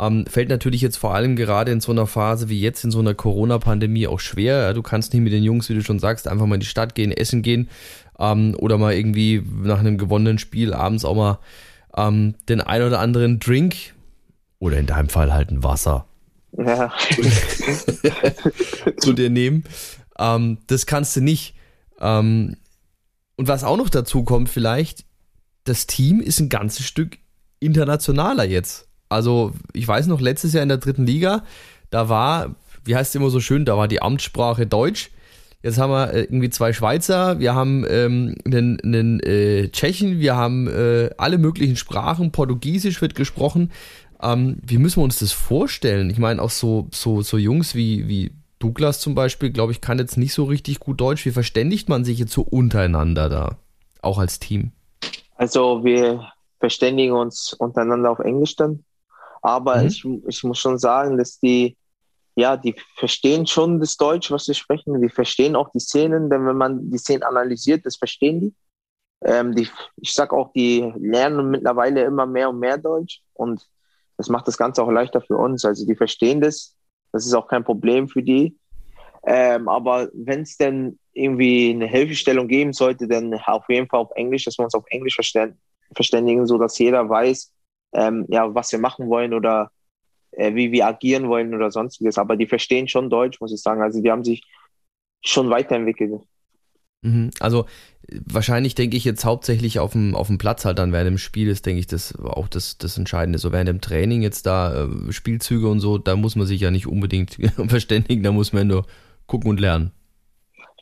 Ähm, 0.00 0.24
fällt 0.26 0.48
natürlich 0.48 0.80
jetzt 0.80 0.96
vor 0.96 1.14
allem 1.14 1.36
gerade 1.36 1.72
in 1.72 1.80
so 1.80 1.92
einer 1.92 2.06
Phase 2.06 2.48
wie 2.48 2.58
jetzt, 2.58 2.84
in 2.84 2.90
so 2.90 3.00
einer 3.00 3.12
Corona-Pandemie 3.12 4.06
auch 4.06 4.18
schwer. 4.18 4.72
Du 4.72 4.82
kannst 4.82 5.12
nicht 5.12 5.22
mit 5.22 5.32
den 5.32 5.44
Jungs, 5.44 5.68
wie 5.68 5.74
du 5.74 5.82
schon 5.82 5.98
sagst, 5.98 6.26
einfach 6.26 6.46
mal 6.46 6.54
in 6.54 6.62
die 6.62 6.66
Stadt 6.66 6.94
gehen, 6.94 7.12
essen 7.12 7.42
gehen 7.42 7.68
ähm, 8.18 8.54
oder 8.58 8.78
mal 8.78 8.94
irgendwie 8.94 9.42
nach 9.62 9.80
einem 9.80 9.98
gewonnenen 9.98 10.38
Spiel 10.38 10.72
abends 10.72 11.04
auch 11.04 11.16
mal 11.16 11.38
ähm, 11.96 12.34
den 12.48 12.62
ein 12.62 12.82
oder 12.82 12.98
anderen 12.98 13.40
Drink 13.40 13.74
oder 14.58 14.78
in 14.78 14.86
deinem 14.86 15.10
Fall 15.10 15.34
halt 15.34 15.50
ein 15.50 15.62
Wasser 15.62 16.06
ja. 16.56 16.92
zu 18.98 19.12
dir 19.12 19.30
nehmen. 19.30 19.64
Ähm, 20.18 20.58
das 20.66 20.86
kannst 20.86 21.14
du 21.16 21.20
nicht. 21.20 21.54
Ähm, 22.00 22.56
und 23.36 23.48
was 23.48 23.64
auch 23.64 23.76
noch 23.76 23.88
dazu 23.88 24.24
kommt 24.24 24.48
vielleicht, 24.48 25.04
das 25.64 25.86
Team 25.86 26.20
ist 26.20 26.40
ein 26.40 26.48
ganzes 26.48 26.86
Stück 26.86 27.18
internationaler 27.58 28.44
jetzt. 28.44 28.89
Also 29.10 29.52
ich 29.74 29.86
weiß 29.86 30.06
noch, 30.06 30.20
letztes 30.20 30.54
Jahr 30.54 30.62
in 30.62 30.70
der 30.70 30.78
dritten 30.78 31.04
Liga, 31.04 31.42
da 31.90 32.08
war, 32.08 32.54
wie 32.84 32.96
heißt 32.96 33.10
es 33.10 33.14
immer 33.14 33.28
so 33.28 33.40
schön, 33.40 33.66
da 33.66 33.76
war 33.76 33.88
die 33.88 34.00
Amtssprache 34.00 34.66
Deutsch. 34.66 35.10
Jetzt 35.62 35.78
haben 35.78 35.92
wir 35.92 36.14
äh, 36.14 36.22
irgendwie 36.22 36.48
zwei 36.48 36.72
Schweizer, 36.72 37.38
wir 37.38 37.54
haben 37.54 37.84
ähm, 37.90 38.36
einen, 38.46 38.80
einen 38.80 39.20
äh, 39.20 39.68
Tschechen, 39.68 40.18
wir 40.18 40.34
haben 40.34 40.68
äh, 40.68 41.10
alle 41.18 41.36
möglichen 41.36 41.76
Sprachen, 41.76 42.32
Portugiesisch 42.32 43.02
wird 43.02 43.14
gesprochen. 43.14 43.70
Ähm, 44.22 44.56
wie 44.64 44.78
müssen 44.78 44.98
wir 44.98 45.04
uns 45.04 45.18
das 45.18 45.32
vorstellen? 45.32 46.08
Ich 46.08 46.18
meine, 46.18 46.40
auch 46.40 46.50
so, 46.50 46.88
so, 46.92 47.20
so 47.20 47.36
Jungs 47.36 47.74
wie, 47.74 48.08
wie 48.08 48.32
Douglas 48.58 49.00
zum 49.00 49.14
Beispiel, 49.14 49.50
glaube 49.50 49.72
ich, 49.72 49.80
kann 49.80 49.98
jetzt 49.98 50.16
nicht 50.16 50.32
so 50.32 50.44
richtig 50.44 50.80
gut 50.80 51.00
Deutsch. 51.00 51.26
Wie 51.26 51.30
verständigt 51.30 51.88
man 51.88 52.04
sich 52.04 52.18
jetzt 52.18 52.32
so 52.32 52.42
untereinander 52.42 53.28
da, 53.28 53.56
auch 54.00 54.18
als 54.18 54.38
Team? 54.38 54.72
Also 55.34 55.84
wir 55.84 56.28
verständigen 56.58 57.14
uns 57.14 57.54
untereinander 57.54 58.10
auf 58.10 58.18
Englisch 58.20 58.56
dann. 58.56 58.84
Aber 59.42 59.76
mhm. 59.76 59.86
ich, 59.86 60.04
ich 60.28 60.44
muss 60.44 60.58
schon 60.58 60.78
sagen, 60.78 61.18
dass 61.18 61.38
die, 61.38 61.76
ja, 62.36 62.56
die 62.56 62.74
verstehen 62.96 63.46
schon 63.46 63.80
das 63.80 63.96
Deutsch, 63.96 64.30
was 64.30 64.46
wir 64.48 64.54
sprechen. 64.54 65.00
Die 65.00 65.08
verstehen 65.08 65.56
auch 65.56 65.70
die 65.70 65.80
Szenen, 65.80 66.30
denn 66.30 66.46
wenn 66.46 66.56
man 66.56 66.90
die 66.90 66.98
Szenen 66.98 67.22
analysiert, 67.22 67.84
das 67.86 67.96
verstehen 67.96 68.40
die. 68.40 68.54
Ähm, 69.22 69.54
die 69.54 69.68
ich 69.96 70.14
sag 70.14 70.32
auch, 70.32 70.50
die 70.52 70.92
lernen 70.98 71.50
mittlerweile 71.50 72.04
immer 72.04 72.24
mehr 72.24 72.48
und 72.48 72.58
mehr 72.58 72.78
Deutsch 72.78 73.20
und 73.34 73.68
das 74.16 74.28
macht 74.28 74.48
das 74.48 74.56
Ganze 74.56 74.82
auch 74.82 74.90
leichter 74.90 75.20
für 75.20 75.36
uns. 75.36 75.64
Also 75.64 75.86
die 75.86 75.94
verstehen 75.94 76.40
das. 76.40 76.76
Das 77.12 77.26
ist 77.26 77.34
auch 77.34 77.48
kein 77.48 77.64
Problem 77.64 78.08
für 78.08 78.22
die. 78.22 78.56
Ähm, 79.26 79.68
aber 79.68 80.10
wenn 80.12 80.42
es 80.42 80.56
denn 80.56 80.98
irgendwie 81.12 81.70
eine 81.70 81.86
Hilfestellung 81.86 82.46
geben 82.48 82.72
sollte, 82.72 83.08
dann 83.08 83.34
auf 83.34 83.68
jeden 83.68 83.88
Fall 83.88 84.00
auf 84.00 84.10
Englisch, 84.14 84.44
dass 84.44 84.58
wir 84.58 84.64
uns 84.64 84.74
auf 84.74 84.84
Englisch 84.88 85.16
verständigen, 85.94 86.46
so 86.46 86.58
dass 86.58 86.78
jeder 86.78 87.08
weiß, 87.08 87.52
ähm, 87.92 88.26
ja, 88.28 88.54
was 88.54 88.72
wir 88.72 88.78
machen 88.78 89.08
wollen 89.08 89.34
oder 89.34 89.70
äh, 90.32 90.54
wie 90.54 90.72
wir 90.72 90.86
agieren 90.86 91.28
wollen 91.28 91.54
oder 91.54 91.70
sonstiges. 91.70 92.18
Aber 92.18 92.36
die 92.36 92.46
verstehen 92.46 92.88
schon 92.88 93.10
Deutsch, 93.10 93.40
muss 93.40 93.52
ich 93.52 93.62
sagen. 93.62 93.82
Also 93.82 94.00
die 94.00 94.10
haben 94.10 94.24
sich 94.24 94.44
schon 95.22 95.50
weiterentwickelt. 95.50 96.22
Mhm. 97.02 97.30
Also 97.40 97.66
wahrscheinlich 98.24 98.74
denke 98.74 98.96
ich 98.96 99.04
jetzt 99.04 99.24
hauptsächlich 99.24 99.78
auf 99.78 99.92
dem, 99.92 100.14
auf 100.14 100.26
dem 100.26 100.38
Platz 100.38 100.64
halt 100.64 100.78
dann 100.78 100.92
während 100.92 101.08
dem 101.08 101.18
Spiel 101.18 101.48
ist, 101.48 101.66
denke 101.66 101.80
ich, 101.80 101.86
das 101.86 102.18
auch 102.18 102.48
das, 102.48 102.78
das 102.78 102.98
Entscheidende. 102.98 103.38
So 103.38 103.52
während 103.52 103.68
dem 103.68 103.80
Training 103.80 104.22
jetzt 104.22 104.46
da 104.46 104.84
äh, 104.84 105.12
Spielzüge 105.12 105.68
und 105.68 105.80
so, 105.80 105.98
da 105.98 106.16
muss 106.16 106.36
man 106.36 106.46
sich 106.46 106.60
ja 106.60 106.70
nicht 106.70 106.86
unbedingt 106.86 107.38
verständigen, 107.68 108.22
da 108.22 108.32
muss 108.32 108.52
man 108.52 108.66
nur 108.66 108.86
gucken 109.26 109.50
und 109.50 109.60
lernen. 109.60 109.92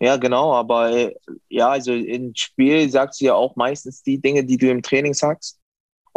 Ja, 0.00 0.16
genau, 0.16 0.54
aber 0.54 0.92
äh, 0.92 1.14
ja, 1.48 1.70
also 1.70 1.92
im 1.92 2.32
Spiel 2.34 2.88
sagst 2.88 3.20
du 3.20 3.26
ja 3.26 3.34
auch 3.34 3.56
meistens 3.56 4.02
die 4.02 4.20
Dinge, 4.20 4.44
die 4.44 4.56
du 4.56 4.70
im 4.70 4.82
Training 4.82 5.12
sagst. 5.12 5.58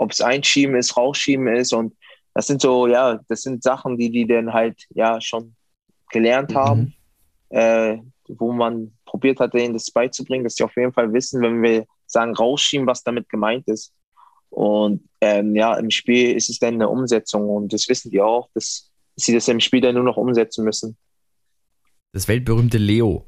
Ob 0.02 0.12
es 0.12 0.20
Einschieben 0.20 0.76
ist, 0.76 0.98
Rausschieben 0.98 1.48
ist 1.48 1.74
und 1.74 1.96
das 2.34 2.48
sind 2.48 2.60
so, 2.60 2.88
ja, 2.88 3.20
das 3.28 3.44
sind 3.44 3.62
Sachen, 3.62 3.98
die 4.00 4.10
die 4.10 4.26
dann 4.26 4.52
halt 4.52 4.82
ja 4.96 5.22
schon 5.22 5.56
gelernt 6.12 6.50
mhm. 6.50 6.56
haben, 6.56 6.94
äh, 7.50 7.98
wo 8.28 8.52
man 8.52 8.94
probiert 9.06 9.40
hat, 9.40 9.54
denen 9.54 9.76
das 9.76 9.92
beizubringen, 9.92 10.44
dass 10.44 10.56
sie 10.56 10.64
auf 10.64 10.76
jeden 10.76 10.92
Fall 10.92 11.14
wissen, 11.14 11.40
wenn 11.44 11.62
wir 11.62 11.86
sagen 12.08 12.34
rausschieben, 12.34 12.88
was 12.88 13.04
damit 13.04 13.30
gemeint 13.30 13.68
ist. 13.68 13.94
Und 14.50 15.08
ähm, 15.22 15.56
ja, 15.56 15.76
im 15.76 15.92
Spiel 15.92 16.36
ist 16.36 16.50
es 16.50 16.58
dann 16.58 16.74
eine 16.74 16.90
Umsetzung 16.90 17.48
und 17.48 17.72
das 17.72 17.88
wissen 17.88 18.10
die 18.10 18.22
auch, 18.22 18.50
dass 18.56 18.90
sie 19.16 19.36
das 19.36 19.48
im 19.50 19.60
Spiel 19.60 19.82
dann 19.82 19.94
nur 19.94 20.04
noch 20.04 20.18
umsetzen 20.18 20.66
müssen. 20.66 20.98
Das 22.12 22.28
weltberühmte 22.28 22.80
Leo. 22.80 23.28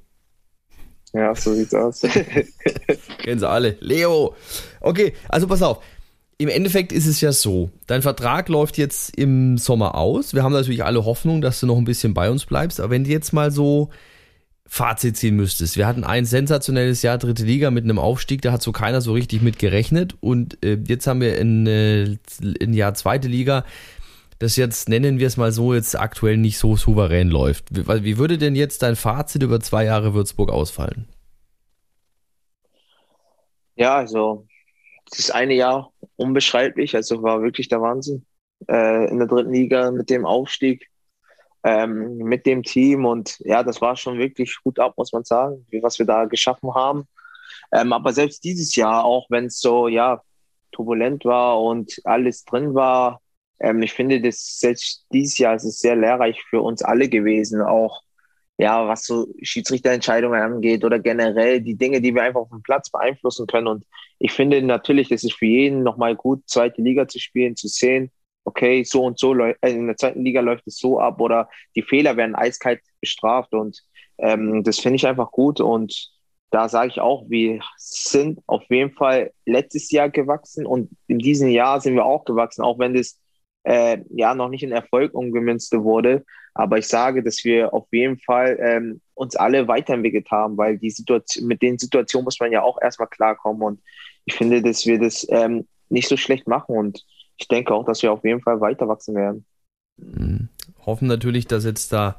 Ja, 1.13 1.35
so 1.35 1.53
sieht's 1.53 1.75
aus. 1.75 2.01
Kennen 3.19 3.39
sie 3.39 3.47
alle. 3.47 3.77
Leo. 3.81 4.35
Okay, 4.81 5.13
also 5.29 5.45
pass 5.45 5.61
auf. 5.61 5.83
Im 6.37 6.49
Endeffekt 6.49 6.91
ist 6.91 7.05
es 7.05 7.21
ja 7.21 7.31
so, 7.31 7.69
dein 7.87 8.01
Vertrag 8.01 8.49
läuft 8.49 8.77
jetzt 8.77 9.15
im 9.17 9.57
Sommer 9.57 9.95
aus. 9.95 10.33
Wir 10.33 10.43
haben 10.43 10.53
natürlich 10.53 10.83
alle 10.83 11.05
Hoffnung, 11.05 11.41
dass 11.41 11.59
du 11.59 11.67
noch 11.67 11.77
ein 11.77 11.85
bisschen 11.85 12.13
bei 12.13 12.29
uns 12.29 12.45
bleibst. 12.45 12.79
Aber 12.79 12.89
wenn 12.89 13.03
du 13.03 13.11
jetzt 13.11 13.33
mal 13.33 13.51
so 13.51 13.89
Fazit 14.65 15.17
ziehen 15.17 15.35
müsstest. 15.35 15.77
Wir 15.77 15.85
hatten 15.85 16.03
ein 16.03 16.25
sensationelles 16.25 17.03
Jahr 17.03 17.19
dritte 17.19 17.43
Liga 17.43 17.69
mit 17.69 17.83
einem 17.83 17.99
Aufstieg, 17.99 18.41
da 18.41 18.51
hat 18.51 18.63
so 18.63 18.71
keiner 18.71 19.01
so 19.01 19.13
richtig 19.13 19.43
mit 19.43 19.59
gerechnet. 19.59 20.15
Und 20.19 20.63
äh, 20.65 20.79
jetzt 20.87 21.05
haben 21.05 21.21
wir 21.21 21.39
ein, 21.39 21.67
äh, 21.67 22.17
ein 22.59 22.73
Jahr 22.73 22.95
zweite 22.95 23.27
Liga, 23.27 23.65
das 24.39 24.55
jetzt, 24.55 24.89
nennen 24.89 25.19
wir 25.19 25.27
es 25.27 25.37
mal 25.37 25.51
so, 25.51 25.75
jetzt 25.75 25.97
aktuell 25.97 26.37
nicht 26.37 26.57
so 26.57 26.75
souverän 26.75 27.29
läuft. 27.29 27.65
Wie, 27.69 28.03
wie 28.03 28.17
würde 28.17 28.39
denn 28.39 28.55
jetzt 28.55 28.81
dein 28.81 28.95
Fazit 28.95 29.43
über 29.43 29.59
zwei 29.59 29.85
Jahre 29.85 30.15
Würzburg 30.15 30.51
ausfallen? 30.51 31.07
Ja, 33.75 33.97
also 33.97 34.47
das 35.17 35.31
eine 35.31 35.53
Jahr 35.53 35.91
unbeschreiblich, 36.15 36.95
also 36.95 37.23
war 37.23 37.41
wirklich 37.41 37.67
der 37.67 37.81
Wahnsinn. 37.81 38.25
Äh, 38.69 39.09
in 39.09 39.19
der 39.19 39.27
dritten 39.27 39.51
Liga 39.51 39.91
mit 39.91 40.09
dem 40.09 40.25
Aufstieg 40.25 40.89
ähm, 41.63 42.17
mit 42.17 42.45
dem 42.45 42.63
Team. 42.63 43.05
Und 43.05 43.39
ja, 43.39 43.63
das 43.63 43.81
war 43.81 43.95
schon 43.95 44.17
wirklich 44.19 44.57
gut 44.63 44.79
ab, 44.79 44.93
muss 44.97 45.13
man 45.13 45.23
sagen, 45.23 45.65
was 45.81 45.99
wir 45.99 46.05
da 46.05 46.25
geschaffen 46.25 46.73
haben. 46.73 47.07
Ähm, 47.71 47.93
aber 47.93 48.13
selbst 48.13 48.43
dieses 48.43 48.75
Jahr, 48.75 49.03
auch 49.05 49.27
wenn 49.29 49.45
es 49.45 49.59
so, 49.59 49.87
ja, 49.87 50.21
turbulent 50.71 51.25
war 51.25 51.61
und 51.61 51.99
alles 52.03 52.45
drin 52.45 52.73
war, 52.73 53.21
ähm, 53.59 53.81
ich 53.81 53.93
finde, 53.93 54.21
dass 54.21 54.59
selbst 54.59 55.05
dieses 55.11 55.37
Jahr 55.37 55.55
ist 55.55 55.63
es 55.63 55.79
sehr 55.79 55.95
lehrreich 55.95 56.41
für 56.49 56.61
uns 56.61 56.81
alle 56.83 57.09
gewesen, 57.09 57.61
auch 57.61 58.02
ja, 58.57 58.87
was 58.87 59.05
so 59.05 59.27
Schiedsrichterentscheidungen 59.41 60.39
angeht 60.39 60.85
oder 60.85 60.99
generell 60.99 61.61
die 61.61 61.75
Dinge, 61.75 62.01
die 62.01 62.13
wir 62.13 62.23
einfach 62.23 62.41
auf 62.41 62.49
dem 62.49 62.61
Platz 62.61 62.89
beeinflussen 62.89 63.47
können. 63.47 63.67
Und 63.67 63.85
ich 64.19 64.31
finde 64.31 64.61
natürlich, 64.61 65.11
es 65.11 65.23
ist 65.23 65.33
für 65.33 65.45
jeden 65.45 65.83
nochmal 65.83 66.15
gut, 66.15 66.43
zweite 66.47 66.81
Liga 66.81 67.07
zu 67.07 67.19
spielen, 67.19 67.55
zu 67.55 67.67
sehen, 67.67 68.11
okay, 68.45 68.83
so 68.83 69.03
und 69.03 69.19
so 69.19 69.33
äh, 69.35 69.55
in 69.61 69.87
der 69.87 69.97
zweiten 69.97 70.23
Liga 70.23 70.41
läuft 70.41 70.67
es 70.67 70.77
so 70.77 70.99
ab 70.99 71.19
oder 71.19 71.49
die 71.75 71.81
Fehler 71.81 72.17
werden 72.17 72.35
eiskalt 72.35 72.81
bestraft 72.99 73.53
und 73.53 73.81
ähm, 74.17 74.63
das 74.63 74.79
finde 74.79 74.97
ich 74.97 75.07
einfach 75.07 75.31
gut 75.31 75.59
und 75.59 76.11
da 76.51 76.69
sage 76.69 76.89
ich 76.89 77.01
auch, 77.01 77.27
wir 77.29 77.61
sind 77.77 78.39
auf 78.45 78.63
jeden 78.69 78.91
Fall 78.91 79.31
letztes 79.45 79.89
Jahr 79.89 80.09
gewachsen 80.09 80.67
und 80.67 80.91
in 81.07 81.17
diesem 81.17 81.49
Jahr 81.49 81.81
sind 81.81 81.95
wir 81.95 82.05
auch 82.05 82.25
gewachsen, 82.25 82.61
auch 82.61 82.77
wenn 82.77 82.93
das 82.93 83.19
äh, 83.63 83.99
ja 84.09 84.35
noch 84.35 84.49
nicht 84.49 84.61
in 84.61 84.71
Erfolg 84.71 85.15
umgemünzt 85.15 85.73
wurde. 85.73 86.23
Aber 86.53 86.77
ich 86.77 86.87
sage, 86.87 87.23
dass 87.23 87.43
wir 87.43 87.73
auf 87.73 87.87
jeden 87.91 88.19
Fall 88.19 88.57
ähm, 88.61 89.01
uns 89.15 89.35
alle 89.35 89.67
weiterentwickelt 89.67 90.29
haben, 90.29 90.57
weil 90.57 90.77
die 90.77 90.91
Situation, 90.91 91.47
mit 91.47 91.61
den 91.61 91.79
Situationen 91.79 92.25
muss 92.25 92.39
man 92.39 92.51
ja 92.51 92.61
auch 92.61 92.79
erstmal 92.81 93.07
klarkommen. 93.07 93.61
Und 93.61 93.81
ich 94.25 94.35
finde, 94.35 94.61
dass 94.61 94.85
wir 94.85 94.99
das 94.99 95.25
ähm, 95.29 95.67
nicht 95.89 96.07
so 96.07 96.17
schlecht 96.17 96.47
machen. 96.47 96.75
Und 96.75 97.05
ich 97.37 97.47
denke 97.47 97.73
auch, 97.73 97.85
dass 97.85 98.03
wir 98.03 98.11
auf 98.11 98.23
jeden 98.23 98.41
Fall 98.41 98.61
weiter 98.61 98.87
wachsen 98.87 99.15
werden. 99.15 99.45
Mhm. 99.97 100.49
Hoffen 100.85 101.07
natürlich, 101.07 101.47
dass 101.47 101.65
jetzt 101.65 101.91
da 101.91 102.17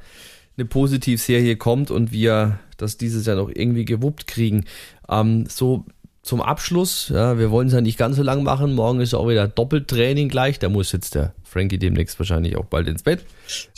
eine 0.56 0.66
Positivserie 0.66 1.56
kommt 1.56 1.90
und 1.90 2.12
wir 2.12 2.58
das 2.76 2.96
dieses 2.96 3.26
Jahr 3.26 3.36
noch 3.36 3.50
irgendwie 3.52 3.84
gewuppt 3.84 4.26
kriegen. 4.26 4.64
Ähm, 5.08 5.46
so 5.46 5.84
zum 6.24 6.40
Abschluss, 6.40 7.10
ja, 7.10 7.38
wir 7.38 7.50
wollen 7.50 7.68
es 7.68 7.74
ja 7.74 7.82
nicht 7.82 7.98
ganz 7.98 8.16
so 8.16 8.22
lang 8.22 8.42
machen. 8.42 8.74
Morgen 8.74 9.00
ist 9.00 9.12
auch 9.14 9.28
wieder 9.28 9.46
Doppeltraining 9.46 10.30
gleich. 10.30 10.58
Da 10.58 10.70
muss 10.70 10.90
jetzt 10.90 11.14
der 11.14 11.34
Frankie 11.44 11.78
demnächst 11.78 12.18
wahrscheinlich 12.18 12.56
auch 12.56 12.64
bald 12.64 12.88
ins 12.88 13.02
Bett. 13.02 13.24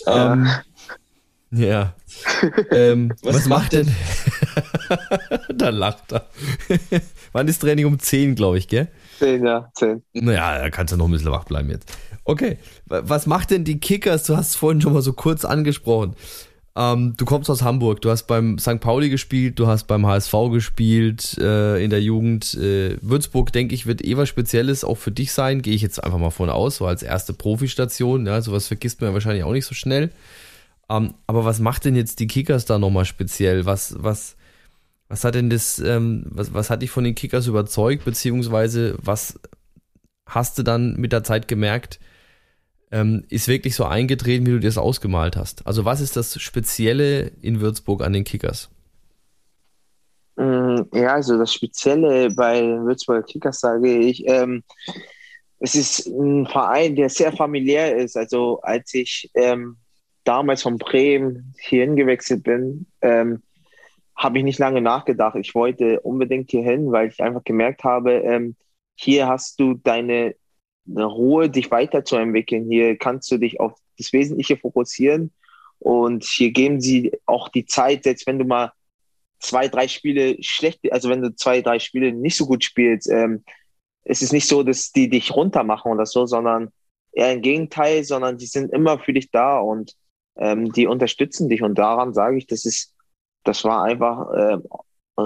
Ja. 0.07 0.33
Ähm, 0.33 0.49
ja. 1.51 1.95
ähm, 2.71 3.13
was, 3.23 3.35
was, 3.35 3.47
macht 3.47 3.73
denn? 3.73 3.93
da 5.57 5.71
lacht 5.71 6.13
er. 6.13 6.29
Wann 7.33 7.49
ist 7.49 7.59
Training 7.59 7.87
um 7.87 7.99
10, 7.99 8.37
glaube 8.37 8.59
ich, 8.59 8.69
gell? 8.69 8.89
Zehn, 9.19 9.45
ja, 9.45 9.69
zehn. 9.75 10.03
Naja, 10.13 10.59
da 10.61 10.71
kannst 10.71 10.93
du 10.93 10.97
noch 10.97 11.07
ein 11.07 11.11
bisschen 11.11 11.33
wach 11.33 11.45
bleiben 11.45 11.71
jetzt. 11.71 11.93
Okay, 12.25 12.59
was 12.87 13.27
macht 13.27 13.51
denn 13.51 13.65
die 13.65 13.81
Kickers? 13.81 14.25
Du 14.25 14.37
hast 14.37 14.51
es 14.51 14.57
vorhin 14.57 14.81
schon 14.81 14.93
mal 14.93 15.03
so 15.03 15.13
kurz 15.13 15.45
angesprochen. 15.45 16.15
Ähm, 16.77 17.15
du 17.17 17.25
kommst 17.25 17.49
aus 17.49 17.62
Hamburg, 17.62 18.03
du 18.03 18.11
hast 18.11 18.25
beim 18.25 18.59
St. 18.59 18.81
Pauli 18.81 19.09
gespielt, 19.09 19.59
du 19.59 19.67
hast 19.67 19.85
beim 19.85 20.07
HSV 20.07 20.33
gespielt 20.53 21.39
äh, 21.39 21.83
in 21.83 21.89
der 21.89 22.03
Jugend. 22.03 22.53
Äh, 22.53 22.99
Würzburg, 23.01 23.51
denke 23.51 23.75
ich, 23.75 23.87
wird 23.87 24.05
eh 24.05 24.19
was 24.19 24.29
Spezielles 24.29 24.85
auch 24.85 24.97
für 24.99 25.11
dich 25.11 25.33
sein. 25.33 25.62
Gehe 25.62 25.75
ich 25.75 25.81
jetzt 25.81 26.05
einfach 26.05 26.19
mal 26.19 26.31
von 26.31 26.51
aus, 26.51 26.77
so 26.77 26.87
als 26.87 27.03
erste 27.03 27.33
Profistation. 27.33 28.27
Ja, 28.27 28.43
sowas 28.43 28.67
vergisst 28.67 29.01
man 29.01 29.11
ja 29.11 29.15
wahrscheinlich 29.15 29.45
auch 29.45 29.53
nicht 29.53 29.65
so 29.65 29.75
schnell. 29.75 30.11
Ähm, 30.91 31.15
aber 31.27 31.47
was 31.47 31.61
macht 31.61 31.87
denn 31.87 31.97
jetzt 31.97 32.21
die 32.21 32.27
Kickers 32.27 32.67
da 32.67 32.79
nochmal 32.79 33.07
speziell? 33.07 33.65
Was, 33.65 33.95
was, 33.99 34.37
was 35.09 35.25
hat 35.25 35.35
denn 35.35 35.49
das, 35.49 35.79
ähm, 35.79 36.25
was, 36.27 36.53
was 36.53 36.69
hat 36.69 36.83
dich 36.83 36.91
von 36.91 37.05
den 37.05 37.15
Kickers 37.15 37.47
überzeugt, 37.47 38.05
beziehungsweise 38.05 38.97
was 39.01 39.41
hast 40.27 40.59
du 40.59 40.62
dann 40.62 40.97
mit 40.97 41.12
der 41.12 41.25
Zeit 41.25 41.49
gemerkt, 41.49 42.01
ähm, 42.90 43.25
ist 43.29 43.49
wirklich 43.49 43.75
so 43.75 43.85
eingetreten, 43.85 44.46
wie 44.46 44.53
du 44.53 44.61
dir 44.61 44.68
das 44.68 44.79
ausgemalt 44.79 45.37
hast? 45.37 45.66
Also 45.66 45.85
was 45.85 46.01
ist 46.01 46.16
das 46.16 46.40
Spezielle 46.40 47.33
in 47.42 47.61
Würzburg 47.61 48.03
an 48.03 48.12
den 48.12 48.25
Kickers? 48.25 48.70
Mm, 50.37 50.83
ja, 50.92 51.14
also 51.14 51.38
das 51.38 51.53
Spezielle 51.53 52.31
bei 52.31 52.62
Würzburger 52.62 53.22
Kickers 53.22 53.61
sage 53.61 53.99
ich, 53.99 54.27
ähm, 54.29 54.62
es 55.59 55.75
ist 55.75 56.07
ein 56.07 56.46
Verein, 56.46 56.94
der 56.96 57.09
sehr 57.09 57.33
familiär 57.33 57.96
ist. 57.96 58.16
Also 58.16 58.61
als 58.61 58.92
ich 58.94 59.31
ähm, 59.35 59.77
damals 60.25 60.62
von 60.62 60.77
Bremen 60.77 61.55
hierhin 61.59 61.96
gewechselt 61.96 62.42
bin, 62.42 62.87
ähm, 63.01 63.42
habe 64.14 64.38
ich 64.38 64.44
nicht 64.44 64.59
lange 64.59 64.81
nachgedacht. 64.81 65.37
Ich 65.37 65.55
wollte 65.55 66.01
unbedingt 66.01 66.51
hier 66.51 66.62
hin, 66.62 66.92
weil 66.92 67.09
ich 67.09 67.22
einfach 67.22 67.44
gemerkt 67.44 67.85
habe, 67.85 68.12
ähm, 68.12 68.57
hier 68.94 69.29
hast 69.29 69.61
du 69.61 69.75
deine 69.75 70.35
Ruhe, 70.94 71.51
dich 71.51 71.70
weiterzuentwickeln. 71.70 72.70
Hier 72.70 72.96
kannst 72.96 73.31
du 73.31 73.38
dich 73.38 73.61
auf 73.61 73.72
das 73.99 74.12
Wesentliche 74.12 74.57
fokussieren. 74.57 75.33
Und 75.79 76.25
hier 76.25 76.53
geben 76.53 76.81
sie 76.81 77.12
auch 77.27 77.49
die 77.49 77.66
Zeit, 77.66 78.05
selbst 78.05 78.27
wenn 78.27 78.38
du 78.38 78.44
mal 78.44 78.72
zwei, 79.40 79.68
drei 79.68 79.88
Spiele 79.88 80.37
schlecht, 80.42 80.81
also 80.92 81.09
wenn 81.11 81.22
du 81.22 81.35
zwei, 81.35 81.61
drei 81.61 81.79
Spiele 81.79 82.12
nicht 82.12 82.37
so 82.37 82.46
gut 82.46 82.64
spielst, 82.64 83.11
ähm, 83.11 83.44
es 84.05 84.22
ist 84.22 84.33
nicht 84.33 84.49
so, 84.49 84.62
dass 84.62 84.92
die 84.92 85.09
dich 85.09 85.35
runtermachen 85.35 85.90
oder 85.90 86.07
so, 86.07 86.27
sondern 86.27 86.70
eher 87.12 87.33
im 87.33 87.42
Gegenteil, 87.42 88.05
sondern 88.05 88.38
die 88.38 88.46
sind 88.46 88.72
immer 88.72 88.99
für 88.99 89.12
dich 89.12 89.31
da 89.31 89.59
und 89.59 89.94
ähm, 90.37 90.72
die 90.72 90.87
unterstützen 90.87 91.49
dich. 91.49 91.62
Und 91.62 91.77
daran 91.77 92.14
sage 92.14 92.38
ich, 92.38 92.46
das 92.46 92.64
ist, 92.64 92.94
das 93.42 93.64
war 93.64 93.83
einfach 93.83 94.33
äh, 94.33 94.59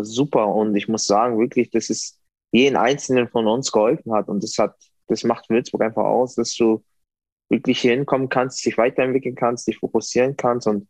super. 0.02 0.48
Und 0.48 0.74
ich 0.76 0.88
muss 0.88 1.04
sagen, 1.04 1.38
wirklich, 1.38 1.70
dass 1.70 1.90
es 1.90 2.18
jeden 2.52 2.76
Einzelnen 2.76 3.28
von 3.28 3.46
uns 3.46 3.70
geholfen 3.70 4.12
hat. 4.12 4.28
Und 4.28 4.42
das 4.42 4.56
hat, 4.58 4.74
das 5.10 5.24
macht 5.24 5.50
Würzburg 5.50 5.82
einfach 5.82 6.04
aus, 6.04 6.36
dass 6.36 6.54
du 6.54 6.82
wirklich 7.48 7.80
hier 7.80 7.92
hinkommen 7.92 8.28
kannst, 8.28 8.64
dich 8.64 8.78
weiterentwickeln 8.78 9.34
kannst, 9.34 9.66
dich 9.66 9.78
fokussieren 9.78 10.36
kannst 10.36 10.66
und 10.66 10.88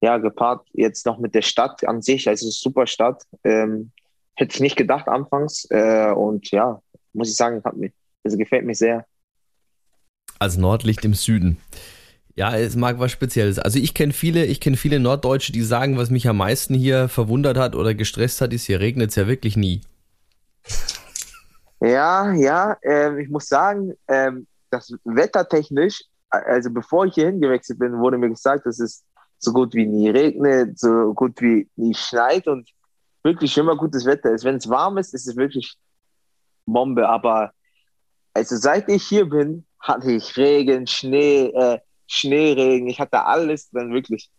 ja, 0.00 0.18
gepaart 0.18 0.66
jetzt 0.72 1.06
noch 1.06 1.18
mit 1.18 1.34
der 1.34 1.42
Stadt 1.42 1.86
an 1.86 2.02
sich, 2.02 2.28
also 2.28 2.50
super 2.50 2.86
Stadt, 2.86 3.22
ähm, 3.44 3.92
hätte 4.36 4.54
ich 4.54 4.60
nicht 4.60 4.76
gedacht 4.76 5.08
anfangs 5.08 5.66
äh, 5.70 6.10
und 6.10 6.50
ja, 6.50 6.80
muss 7.12 7.30
ich 7.30 7.36
sagen, 7.36 7.62
hat 7.64 7.76
mir, 7.76 7.90
also 8.24 8.36
gefällt 8.36 8.64
mir 8.64 8.74
sehr. 8.74 9.06
Als 10.38 10.56
Nordlicht 10.56 11.04
im 11.04 11.14
Süden. 11.14 11.58
Ja, 12.36 12.56
es 12.56 12.76
mag 12.76 13.00
was 13.00 13.10
Spezielles. 13.10 13.58
Also 13.58 13.80
ich 13.80 13.94
kenne 13.94 14.12
viele, 14.12 14.46
ich 14.46 14.60
kenne 14.60 14.76
viele 14.76 15.00
Norddeutsche, 15.00 15.50
die 15.50 15.62
sagen, 15.62 15.96
was 15.96 16.10
mich 16.10 16.28
am 16.28 16.36
meisten 16.36 16.74
hier 16.74 17.08
verwundert 17.08 17.56
hat 17.56 17.74
oder 17.74 17.94
gestresst 17.94 18.40
hat, 18.40 18.52
ist, 18.52 18.66
hier 18.66 18.78
regnet 18.78 19.10
es 19.10 19.16
ja 19.16 19.26
wirklich 19.26 19.56
nie. 19.56 19.80
Ja, 21.80 22.32
ja, 22.32 22.76
äh, 22.82 23.22
ich 23.22 23.28
muss 23.28 23.46
sagen, 23.46 23.94
äh, 24.06 24.32
das 24.70 24.92
wettertechnisch, 25.04 26.02
also 26.30 26.70
bevor 26.70 27.06
ich 27.06 27.14
hier 27.14 27.26
hingewechselt 27.26 27.78
bin, 27.78 27.98
wurde 27.98 28.18
mir 28.18 28.28
gesagt, 28.28 28.66
dass 28.66 28.80
es 28.80 29.04
so 29.38 29.52
gut 29.52 29.74
wie 29.74 29.86
nie 29.86 30.10
regnet, 30.10 30.78
so 30.78 31.14
gut 31.14 31.40
wie 31.40 31.68
nie 31.76 31.94
schneit 31.94 32.46
und 32.48 32.68
wirklich 33.22 33.56
immer 33.56 33.76
gutes 33.76 34.04
Wetter 34.04 34.32
ist. 34.32 34.44
Wenn 34.44 34.56
es 34.56 34.68
warm 34.68 34.98
ist, 34.98 35.14
ist 35.14 35.28
es 35.28 35.36
wirklich 35.36 35.76
Bombe. 36.66 37.08
Aber 37.08 37.52
also 38.34 38.56
seit 38.56 38.88
ich 38.88 39.04
hier 39.04 39.26
bin, 39.26 39.64
hatte 39.80 40.10
ich 40.12 40.36
Regen, 40.36 40.86
Schnee, 40.86 41.46
äh, 41.46 41.78
Schneeregen, 42.06 42.88
ich 42.88 43.00
hatte 43.00 43.24
alles 43.24 43.70
dann 43.70 43.92
wirklich. 43.92 44.30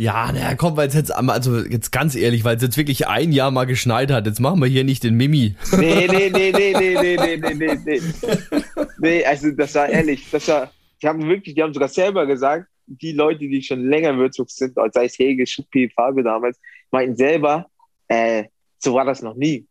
Ja, 0.00 0.32
naja, 0.32 0.54
komm, 0.54 0.78
weil 0.78 0.88
es 0.88 0.94
jetzt, 0.94 1.14
also 1.14 1.58
jetzt 1.58 1.90
ganz 1.90 2.14
ehrlich, 2.14 2.42
weil 2.42 2.56
es 2.56 2.62
jetzt 2.62 2.78
wirklich 2.78 3.06
ein 3.06 3.32
Jahr 3.32 3.50
mal 3.50 3.66
geschneit 3.66 4.10
hat, 4.10 4.24
jetzt 4.24 4.40
machen 4.40 4.58
wir 4.58 4.66
hier 4.66 4.82
nicht 4.82 5.04
den 5.04 5.14
Mimi. 5.14 5.56
Nee, 5.76 6.08
nee, 6.08 6.30
nee, 6.30 6.52
nee, 6.52 6.72
nee, 6.72 6.96
nee, 6.98 7.16
nee, 7.18 7.36
nee, 7.36 7.54
nee, 7.54 7.78
nee. 7.84 8.00
Nee, 8.98 9.24
also 9.26 9.50
das 9.50 9.74
war 9.74 9.90
ehrlich, 9.90 10.26
das 10.30 10.48
war, 10.48 10.72
die 11.02 11.06
haben 11.06 11.28
wirklich, 11.28 11.54
die 11.54 11.62
haben 11.62 11.74
sogar 11.74 11.90
selber 11.90 12.24
gesagt, 12.24 12.66
die 12.86 13.12
Leute, 13.12 13.40
die 13.40 13.62
schon 13.62 13.90
länger 13.90 14.08
in 14.08 14.18
Würzburg 14.18 14.50
sind, 14.50 14.74
sei 14.94 15.04
es 15.04 15.18
Hege, 15.18 15.46
Schuppi, 15.46 15.90
Fabio 15.94 16.24
damals, 16.24 16.58
meinten 16.90 17.16
selber, 17.16 17.66
äh, 18.08 18.44
so 18.78 18.94
war 18.94 19.04
das 19.04 19.20
noch 19.20 19.34
nie. 19.34 19.66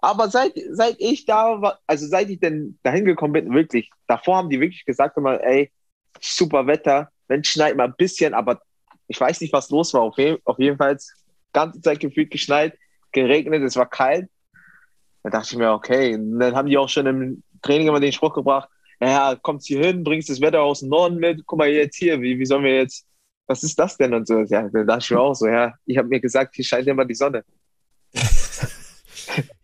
Aber 0.00 0.28
seit, 0.28 0.52
seit 0.70 0.94
ich 1.00 1.26
da 1.26 1.60
war, 1.60 1.80
also 1.88 2.06
seit 2.06 2.30
ich 2.30 2.38
denn 2.38 2.78
dahin 2.84 3.04
gekommen 3.04 3.32
bin, 3.32 3.52
wirklich, 3.52 3.90
davor 4.06 4.36
haben 4.36 4.48
die 4.50 4.60
wirklich 4.60 4.84
gesagt 4.84 5.16
immer, 5.16 5.42
ey, 5.42 5.72
super 6.20 6.68
Wetter, 6.68 7.08
wenn 7.26 7.42
schneit 7.42 7.76
mal 7.76 7.86
ein 7.86 7.96
bisschen, 7.98 8.32
aber 8.32 8.60
ich 9.08 9.20
weiß 9.20 9.40
nicht, 9.40 9.52
was 9.52 9.70
los 9.70 9.94
war. 9.94 10.02
Auf, 10.02 10.18
je, 10.18 10.38
auf 10.44 10.58
jeden 10.58 10.76
Fall 10.76 10.96
ganze 11.52 11.80
Zeit 11.80 12.00
gefühlt 12.00 12.30
geschneit, 12.30 12.76
geregnet, 13.12 13.62
es 13.62 13.76
war 13.76 13.88
kalt. 13.88 14.28
Da 15.22 15.30
dachte 15.30 15.48
ich 15.52 15.58
mir, 15.58 15.72
okay. 15.72 16.14
Und 16.14 16.38
dann 16.38 16.54
haben 16.54 16.68
die 16.68 16.76
auch 16.76 16.88
schon 16.88 17.06
im 17.06 17.42
Training 17.62 17.88
immer 17.88 18.00
den 18.00 18.12
Spruch 18.12 18.34
gebracht, 18.34 18.68
naja, 19.00 19.36
kommst 19.40 19.66
hier 19.66 19.80
hin, 19.80 20.04
bringst 20.04 20.28
das 20.28 20.40
Wetter 20.40 20.62
aus 20.62 20.80
dem 20.80 20.90
Norden 20.90 21.16
mit, 21.16 21.44
guck 21.46 21.58
mal 21.58 21.68
jetzt 21.68 21.96
hier, 21.96 22.20
wie, 22.20 22.38
wie 22.38 22.46
sollen 22.46 22.64
wir 22.64 22.76
jetzt, 22.76 23.06
was 23.46 23.62
ist 23.62 23.78
das 23.78 23.96
denn 23.96 24.14
und 24.14 24.26
so. 24.26 24.40
Ja, 24.40 24.68
da 24.68 24.84
dachte 24.84 25.00
ich 25.00 25.10
mir 25.10 25.20
auch 25.20 25.34
so, 25.34 25.46
ja, 25.46 25.74
ich 25.86 25.98
habe 25.98 26.08
mir 26.08 26.20
gesagt, 26.20 26.54
hier 26.54 26.64
scheint 26.64 26.86
immer 26.86 27.04
die 27.04 27.14
Sonne. 27.14 27.44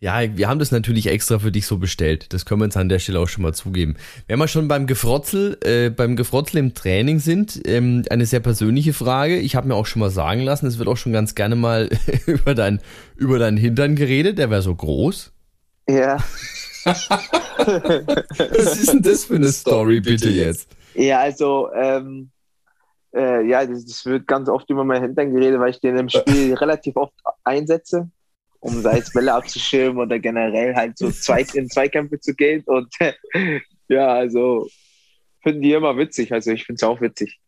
Ja, 0.00 0.36
wir 0.36 0.48
haben 0.48 0.58
das 0.58 0.72
natürlich 0.72 1.06
extra 1.08 1.38
für 1.38 1.52
dich 1.52 1.66
so 1.66 1.78
bestellt. 1.78 2.32
Das 2.32 2.44
können 2.46 2.60
wir 2.60 2.64
uns 2.64 2.76
an 2.76 2.88
der 2.88 2.98
Stelle 2.98 3.20
auch 3.20 3.28
schon 3.28 3.42
mal 3.42 3.54
zugeben. 3.54 3.96
Wenn 4.26 4.38
wir 4.38 4.48
schon 4.48 4.68
beim 4.68 4.86
Gefrotzel, 4.86 5.58
äh, 5.64 5.90
beim 5.90 6.16
Gefrotzel 6.16 6.58
im 6.58 6.74
Training 6.74 7.18
sind, 7.18 7.60
ähm, 7.66 8.04
eine 8.10 8.26
sehr 8.26 8.40
persönliche 8.40 8.92
Frage. 8.92 9.38
Ich 9.38 9.56
habe 9.56 9.68
mir 9.68 9.74
auch 9.74 9.86
schon 9.86 10.00
mal 10.00 10.10
sagen 10.10 10.40
lassen, 10.40 10.66
es 10.66 10.78
wird 10.78 10.88
auch 10.88 10.96
schon 10.96 11.12
ganz 11.12 11.34
gerne 11.34 11.56
mal 11.56 11.90
über 12.26 12.54
dein 12.54 12.80
über 13.16 13.38
deinen 13.38 13.56
Hintern 13.56 13.96
geredet. 13.96 14.38
Der 14.38 14.50
wäre 14.50 14.62
so 14.62 14.74
groß. 14.74 15.32
Ja. 15.88 16.18
Was 16.84 18.80
ist 18.80 18.92
denn 18.92 19.02
das 19.02 19.24
für 19.24 19.34
eine 19.34 19.52
Story, 19.52 20.00
bitte 20.00 20.30
jetzt? 20.30 20.68
Ja, 20.94 21.20
also 21.20 21.68
ähm, 21.74 22.30
äh, 23.14 23.46
ja, 23.46 23.66
das, 23.66 23.84
das, 23.84 24.06
wird 24.06 24.26
ganz 24.26 24.48
oft 24.48 24.70
über 24.70 24.84
meinen 24.84 25.02
Hintern 25.02 25.34
geredet, 25.34 25.60
weil 25.60 25.70
ich 25.70 25.80
den 25.80 25.96
im 25.96 26.08
Spiel 26.08 26.54
relativ 26.60 26.96
oft 26.96 27.12
einsetze 27.44 28.10
um 28.60 28.82
sei 28.82 28.98
es 28.98 29.12
Bälle 29.12 29.32
abzuschirmen 29.34 29.98
oder 29.98 30.18
generell 30.18 30.74
halt 30.74 30.98
so 30.98 31.10
zwei, 31.10 31.44
in 31.54 31.68
Zweikämpfe 31.68 32.20
zu 32.20 32.34
gehen. 32.34 32.62
Und 32.66 32.88
ja, 33.88 34.08
also 34.08 34.68
finden 35.42 35.62
die 35.62 35.72
immer 35.72 35.96
witzig. 35.96 36.32
Also 36.32 36.50
ich 36.52 36.64
finde 36.64 36.76
es 36.76 36.82
auch 36.82 37.00
witzig. 37.00 37.40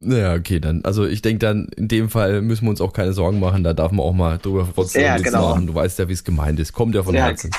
Ja, 0.00 0.34
okay, 0.34 0.60
dann. 0.60 0.84
Also 0.84 1.06
ich 1.06 1.22
denke 1.22 1.38
dann, 1.38 1.68
in 1.76 1.88
dem 1.88 2.10
Fall 2.10 2.42
müssen 2.42 2.64
wir 2.64 2.70
uns 2.70 2.82
auch 2.82 2.92
keine 2.92 3.14
Sorgen 3.14 3.40
machen. 3.40 3.64
Da 3.64 3.72
darf 3.72 3.90
man 3.90 4.04
auch 4.04 4.12
mal 4.12 4.38
drüber 4.38 4.68
trotzdem 4.74 5.02
ja, 5.02 5.16
genau. 5.16 5.50
machen. 5.50 5.66
Du 5.66 5.74
weißt 5.74 5.98
ja, 5.98 6.08
wie 6.08 6.12
es 6.12 6.24
gemeint 6.24 6.60
ist. 6.60 6.72
Kommt 6.72 6.94
ja 6.94 7.02
von 7.02 7.14
ja. 7.14 7.26
Herzen. 7.26 7.50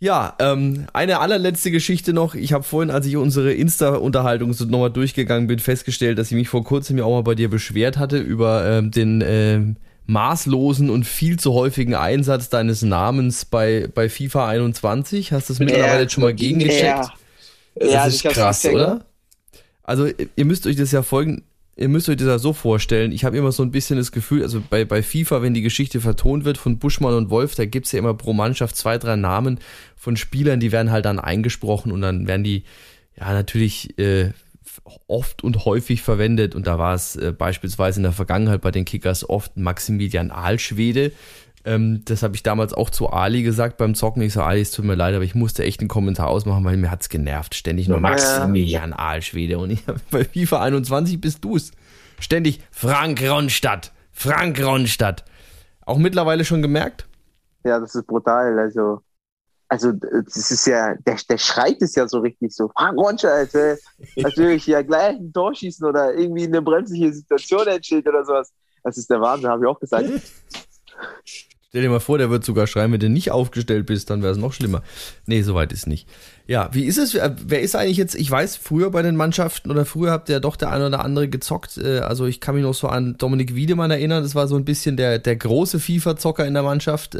Ja, 0.00 0.36
ähm, 0.38 0.86
eine 0.92 1.18
allerletzte 1.18 1.72
Geschichte 1.72 2.12
noch. 2.12 2.36
Ich 2.36 2.52
habe 2.52 2.62
vorhin, 2.62 2.90
als 2.90 3.04
ich 3.06 3.16
unsere 3.16 3.52
Insta-Unterhaltung 3.52 4.52
so 4.52 4.64
nochmal 4.64 4.92
durchgegangen 4.92 5.48
bin, 5.48 5.58
festgestellt, 5.58 6.18
dass 6.18 6.30
ich 6.30 6.36
mich 6.36 6.48
vor 6.48 6.62
kurzem 6.62 6.98
ja 6.98 7.04
auch 7.04 7.10
mal 7.10 7.24
bei 7.24 7.34
dir 7.34 7.50
beschwert 7.50 7.98
hatte 7.98 8.18
über 8.18 8.64
ähm, 8.64 8.92
den 8.92 9.24
ähm, 9.26 9.76
maßlosen 10.08 10.88
und 10.88 11.04
viel 11.04 11.38
zu 11.38 11.52
häufigen 11.52 11.94
Einsatz 11.94 12.48
deines 12.48 12.82
Namens 12.82 13.44
bei, 13.44 13.88
bei 13.94 14.08
FIFA 14.08 14.48
21. 14.48 15.32
Hast 15.32 15.48
du 15.48 15.52
das 15.52 15.60
mittlerweile 15.60 16.02
ja, 16.02 16.08
schon 16.08 16.22
mal 16.24 16.34
gegengecheckt? 16.34 16.82
Ja, 16.82 17.12
das 17.74 17.92
ja, 17.92 18.06
ist 18.06 18.22
krass, 18.24 18.64
oder? 18.64 19.04
Also 19.82 20.08
ihr 20.36 20.44
müsst 20.44 20.66
euch 20.66 20.76
das 20.76 20.92
ja 20.92 21.02
folgen, 21.02 21.44
ihr 21.76 21.88
müsst 21.88 22.08
euch 22.08 22.16
das 22.16 22.26
ja 22.26 22.38
so 22.38 22.54
vorstellen. 22.54 23.12
Ich 23.12 23.24
habe 23.24 23.36
immer 23.36 23.52
so 23.52 23.62
ein 23.62 23.70
bisschen 23.70 23.98
das 23.98 24.10
Gefühl, 24.10 24.42
also 24.42 24.62
bei, 24.68 24.86
bei 24.86 25.02
FIFA, 25.02 25.42
wenn 25.42 25.52
die 25.52 25.62
Geschichte 25.62 26.00
vertont 26.00 26.46
wird 26.46 26.56
von 26.56 26.78
Buschmann 26.78 27.14
und 27.14 27.28
Wolf, 27.28 27.54
da 27.54 27.66
gibt's 27.66 27.92
ja 27.92 27.98
immer 27.98 28.14
pro 28.14 28.32
Mannschaft 28.32 28.76
zwei, 28.76 28.96
drei 28.96 29.16
Namen 29.16 29.60
von 29.94 30.16
Spielern, 30.16 30.58
die 30.58 30.72
werden 30.72 30.90
halt 30.90 31.04
dann 31.04 31.20
eingesprochen 31.20 31.92
und 31.92 32.00
dann 32.00 32.26
werden 32.26 32.44
die 32.44 32.64
ja 33.18 33.32
natürlich 33.32 33.98
äh, 33.98 34.32
oft 35.06 35.44
und 35.44 35.64
häufig 35.64 36.02
verwendet 36.02 36.54
und 36.54 36.66
da 36.66 36.78
war 36.78 36.94
es 36.94 37.16
äh, 37.16 37.32
beispielsweise 37.32 38.00
in 38.00 38.04
der 38.04 38.12
Vergangenheit 38.12 38.60
bei 38.60 38.70
den 38.70 38.84
Kickers 38.84 39.28
oft 39.28 39.56
Maximilian 39.56 40.30
Aalschwede. 40.30 41.12
Ähm, 41.64 42.02
das 42.04 42.22
habe 42.22 42.34
ich 42.34 42.42
damals 42.42 42.72
auch 42.72 42.90
zu 42.90 43.10
Ali 43.10 43.42
gesagt 43.42 43.76
beim 43.76 43.94
Zocken. 43.94 44.22
Ich 44.22 44.32
so, 44.32 44.42
Ali, 44.42 44.60
es 44.60 44.70
tut 44.70 44.84
mir 44.84 44.94
leid, 44.94 45.14
aber 45.14 45.24
ich 45.24 45.34
musste 45.34 45.64
echt 45.64 45.80
einen 45.80 45.88
Kommentar 45.88 46.28
ausmachen, 46.28 46.64
weil 46.64 46.76
mir 46.76 46.90
hat's 46.90 47.08
genervt. 47.08 47.54
Ständig 47.54 47.88
nur 47.88 48.00
Maximilian 48.00 48.92
Aalschwede 48.92 49.58
und 49.58 49.70
ich, 49.70 49.84
bei 50.10 50.24
FIFA 50.24 50.62
21 50.62 51.20
bist 51.20 51.44
du's. 51.44 51.72
Ständig 52.20 52.60
Frank 52.70 53.22
Ronstadt, 53.22 53.92
Frank 54.12 54.62
Ronstadt. 54.64 55.24
Auch 55.84 55.98
mittlerweile 55.98 56.44
schon 56.44 56.62
gemerkt? 56.62 57.06
Ja, 57.64 57.78
das 57.78 57.94
ist 57.94 58.06
brutal. 58.06 58.58
Also 58.58 59.02
also 59.68 59.92
das 59.92 60.50
ist 60.50 60.66
ja, 60.66 60.94
der, 61.06 61.16
der 61.28 61.38
schreit 61.38 61.82
es 61.82 61.94
ja 61.94 62.08
so 62.08 62.20
richtig 62.20 62.52
so, 62.54 62.68
Frank 62.68 62.98
Roncha, 62.98 63.28
Alter, 63.28 63.76
natürlich 64.16 64.66
ja 64.66 64.82
gleich 64.82 65.16
ein 65.16 65.32
Tor 65.32 65.54
schießen 65.54 65.86
oder 65.86 66.14
irgendwie 66.14 66.44
eine 66.44 66.62
bremsliche 66.62 67.12
Situation 67.12 67.66
entsteht 67.66 68.08
oder 68.08 68.24
sowas. 68.24 68.52
Das 68.82 68.96
ist 68.96 69.10
der 69.10 69.20
Wahnsinn, 69.20 69.50
habe 69.50 69.64
ich 69.64 69.68
auch 69.68 69.78
gesagt. 69.78 70.08
Stell 71.68 71.82
dir 71.82 71.90
mal 71.90 72.00
vor, 72.00 72.16
der 72.16 72.30
wird 72.30 72.46
sogar 72.46 72.66
schreien, 72.66 72.92
wenn 72.92 73.00
du 73.00 73.10
nicht 73.10 73.30
aufgestellt 73.30 73.84
bist, 73.84 74.08
dann 74.08 74.22
wäre 74.22 74.32
es 74.32 74.38
noch 74.38 74.54
schlimmer. 74.54 74.82
Nee, 75.26 75.42
soweit 75.42 75.70
ist 75.70 75.86
nicht. 75.86 76.08
Ja, 76.46 76.70
wie 76.72 76.86
ist 76.86 76.96
es? 76.96 77.14
Wer 77.14 77.60
ist 77.60 77.76
eigentlich 77.76 77.98
jetzt, 77.98 78.14
ich 78.14 78.30
weiß, 78.30 78.56
früher 78.56 78.90
bei 78.90 79.02
den 79.02 79.16
Mannschaften 79.16 79.70
oder 79.70 79.84
früher 79.84 80.10
habt 80.10 80.30
ihr 80.30 80.40
doch 80.40 80.56
der 80.56 80.72
eine 80.72 80.86
oder 80.86 81.04
andere 81.04 81.28
gezockt. 81.28 81.76
Äh, 81.76 81.98
also 81.98 82.24
ich 82.24 82.40
kann 82.40 82.54
mich 82.54 82.64
noch 82.64 82.72
so 82.72 82.88
an 82.88 83.18
Dominik 83.18 83.54
Wiedemann 83.54 83.90
erinnern, 83.90 84.22
das 84.22 84.34
war 84.34 84.48
so 84.48 84.56
ein 84.56 84.64
bisschen 84.64 84.96
der, 84.96 85.18
der 85.18 85.36
große 85.36 85.78
FIFA-Zocker 85.78 86.46
in 86.46 86.54
der 86.54 86.62
Mannschaft. 86.62 87.14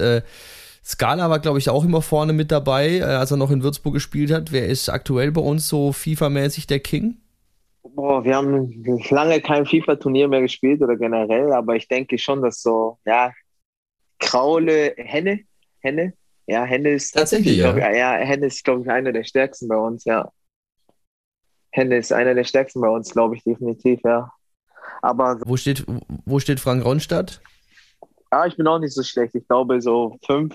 Scala 0.89 1.29
war, 1.29 1.39
glaube 1.39 1.59
ich, 1.59 1.69
auch 1.69 1.85
immer 1.85 2.01
vorne 2.01 2.33
mit 2.33 2.51
dabei, 2.51 2.99
äh, 2.99 3.03
als 3.03 3.31
er 3.31 3.37
noch 3.37 3.51
in 3.51 3.63
Würzburg 3.63 3.93
gespielt 3.93 4.33
hat. 4.33 4.53
Wer 4.53 4.67
ist 4.69 4.89
aktuell 4.89 5.31
bei 5.33 5.43
uns 5.43 5.69
so 5.69 5.93
FIFA-mäßig 5.93 6.67
der 6.67 6.81
King? 6.81 7.19
Boah, 7.83 8.25
wir 8.25 8.37
haben 8.37 8.83
lange 9.11 9.41
kein 9.43 9.67
FIFA-Turnier 9.67 10.29
mehr 10.29 10.41
gespielt 10.41 10.81
oder 10.81 10.97
generell, 10.97 11.53
aber 11.53 11.77
ich 11.77 11.89
denke 11.89 12.17
schon, 12.17 12.41
dass 12.41 12.63
so, 12.63 12.99
ja, 13.05 13.33
Kraule, 14.19 14.95
Henne, 14.97 15.41
Henne, 15.81 16.15
ja, 16.47 16.65
Henne 16.65 16.91
ist 16.91 17.13
tatsächlich, 17.13 17.59
ja. 17.59 17.77
Ich, 17.77 17.97
ja, 17.99 18.13
Henne 18.15 18.47
ist, 18.47 18.65
glaube 18.65 18.83
ich, 18.83 18.91
einer 18.91 19.13
der 19.13 19.25
stärksten 19.25 19.69
bei 19.69 19.77
uns, 19.77 20.07
ja. 20.07 20.31
Henne 21.71 21.99
ist 21.99 22.15
einer 22.15 22.35
der 22.35 22.45
stärksten 22.45 22.81
bei 22.81 22.89
uns, 22.89 23.11
glaube 23.11 23.37
ich, 23.37 23.45
definitiv, 23.45 24.01
ja. 24.05 24.33
Aber 25.03 25.39
wo 25.45 25.59
steht, 25.59 25.85
wo 26.25 26.41
steht 26.41 26.61
Frank 26.61 26.83
Ronstadt? 26.83 27.43
Ja, 28.33 28.47
ich 28.47 28.57
bin 28.57 28.67
auch 28.67 28.79
nicht 28.79 28.95
so 28.95 29.03
schlecht. 29.03 29.35
Ich 29.35 29.47
glaube 29.47 29.81
so 29.81 30.19
fünf, 30.27 30.55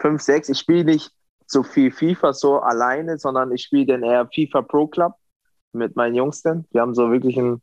fünf, 0.00 0.22
sechs. 0.22 0.48
Ich 0.48 0.58
spiele 0.58 0.84
nicht 0.84 1.12
so 1.46 1.62
viel 1.62 1.90
FIFA 1.90 2.32
so 2.32 2.60
alleine, 2.60 3.18
sondern 3.18 3.52
ich 3.52 3.62
spiele 3.62 3.86
dann 3.86 4.02
eher 4.02 4.28
FIFA 4.32 4.62
Pro 4.62 4.86
Club 4.86 5.14
mit 5.72 5.96
meinen 5.96 6.14
Jungsten. 6.14 6.66
Wir 6.70 6.80
haben 6.80 6.94
so 6.94 7.10
wirklich 7.10 7.38
einen 7.38 7.60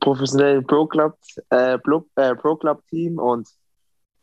professionellen 0.00 0.66
Pro 0.66 0.86
Club, 0.86 1.16
äh, 1.50 1.78
Pro, 1.78 2.04
äh, 2.16 2.34
Pro 2.34 2.56
Club 2.56 2.82
Team 2.88 3.18
und 3.18 3.48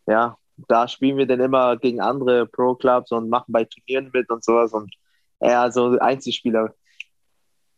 ja, 0.07 0.38
da 0.67 0.88
spielen 0.88 1.17
wir 1.17 1.25
dann 1.25 1.39
immer 1.39 1.77
gegen 1.77 2.01
andere 2.01 2.45
Pro 2.45 2.75
Clubs 2.75 3.12
und 3.12 3.29
machen 3.29 3.51
bei 3.51 3.63
Turnieren 3.63 4.09
mit 4.13 4.29
und 4.29 4.43
sowas 4.43 4.73
und 4.73 4.93
eher 5.39 5.71
so 5.71 5.97
Einzelspieler. 5.99 6.73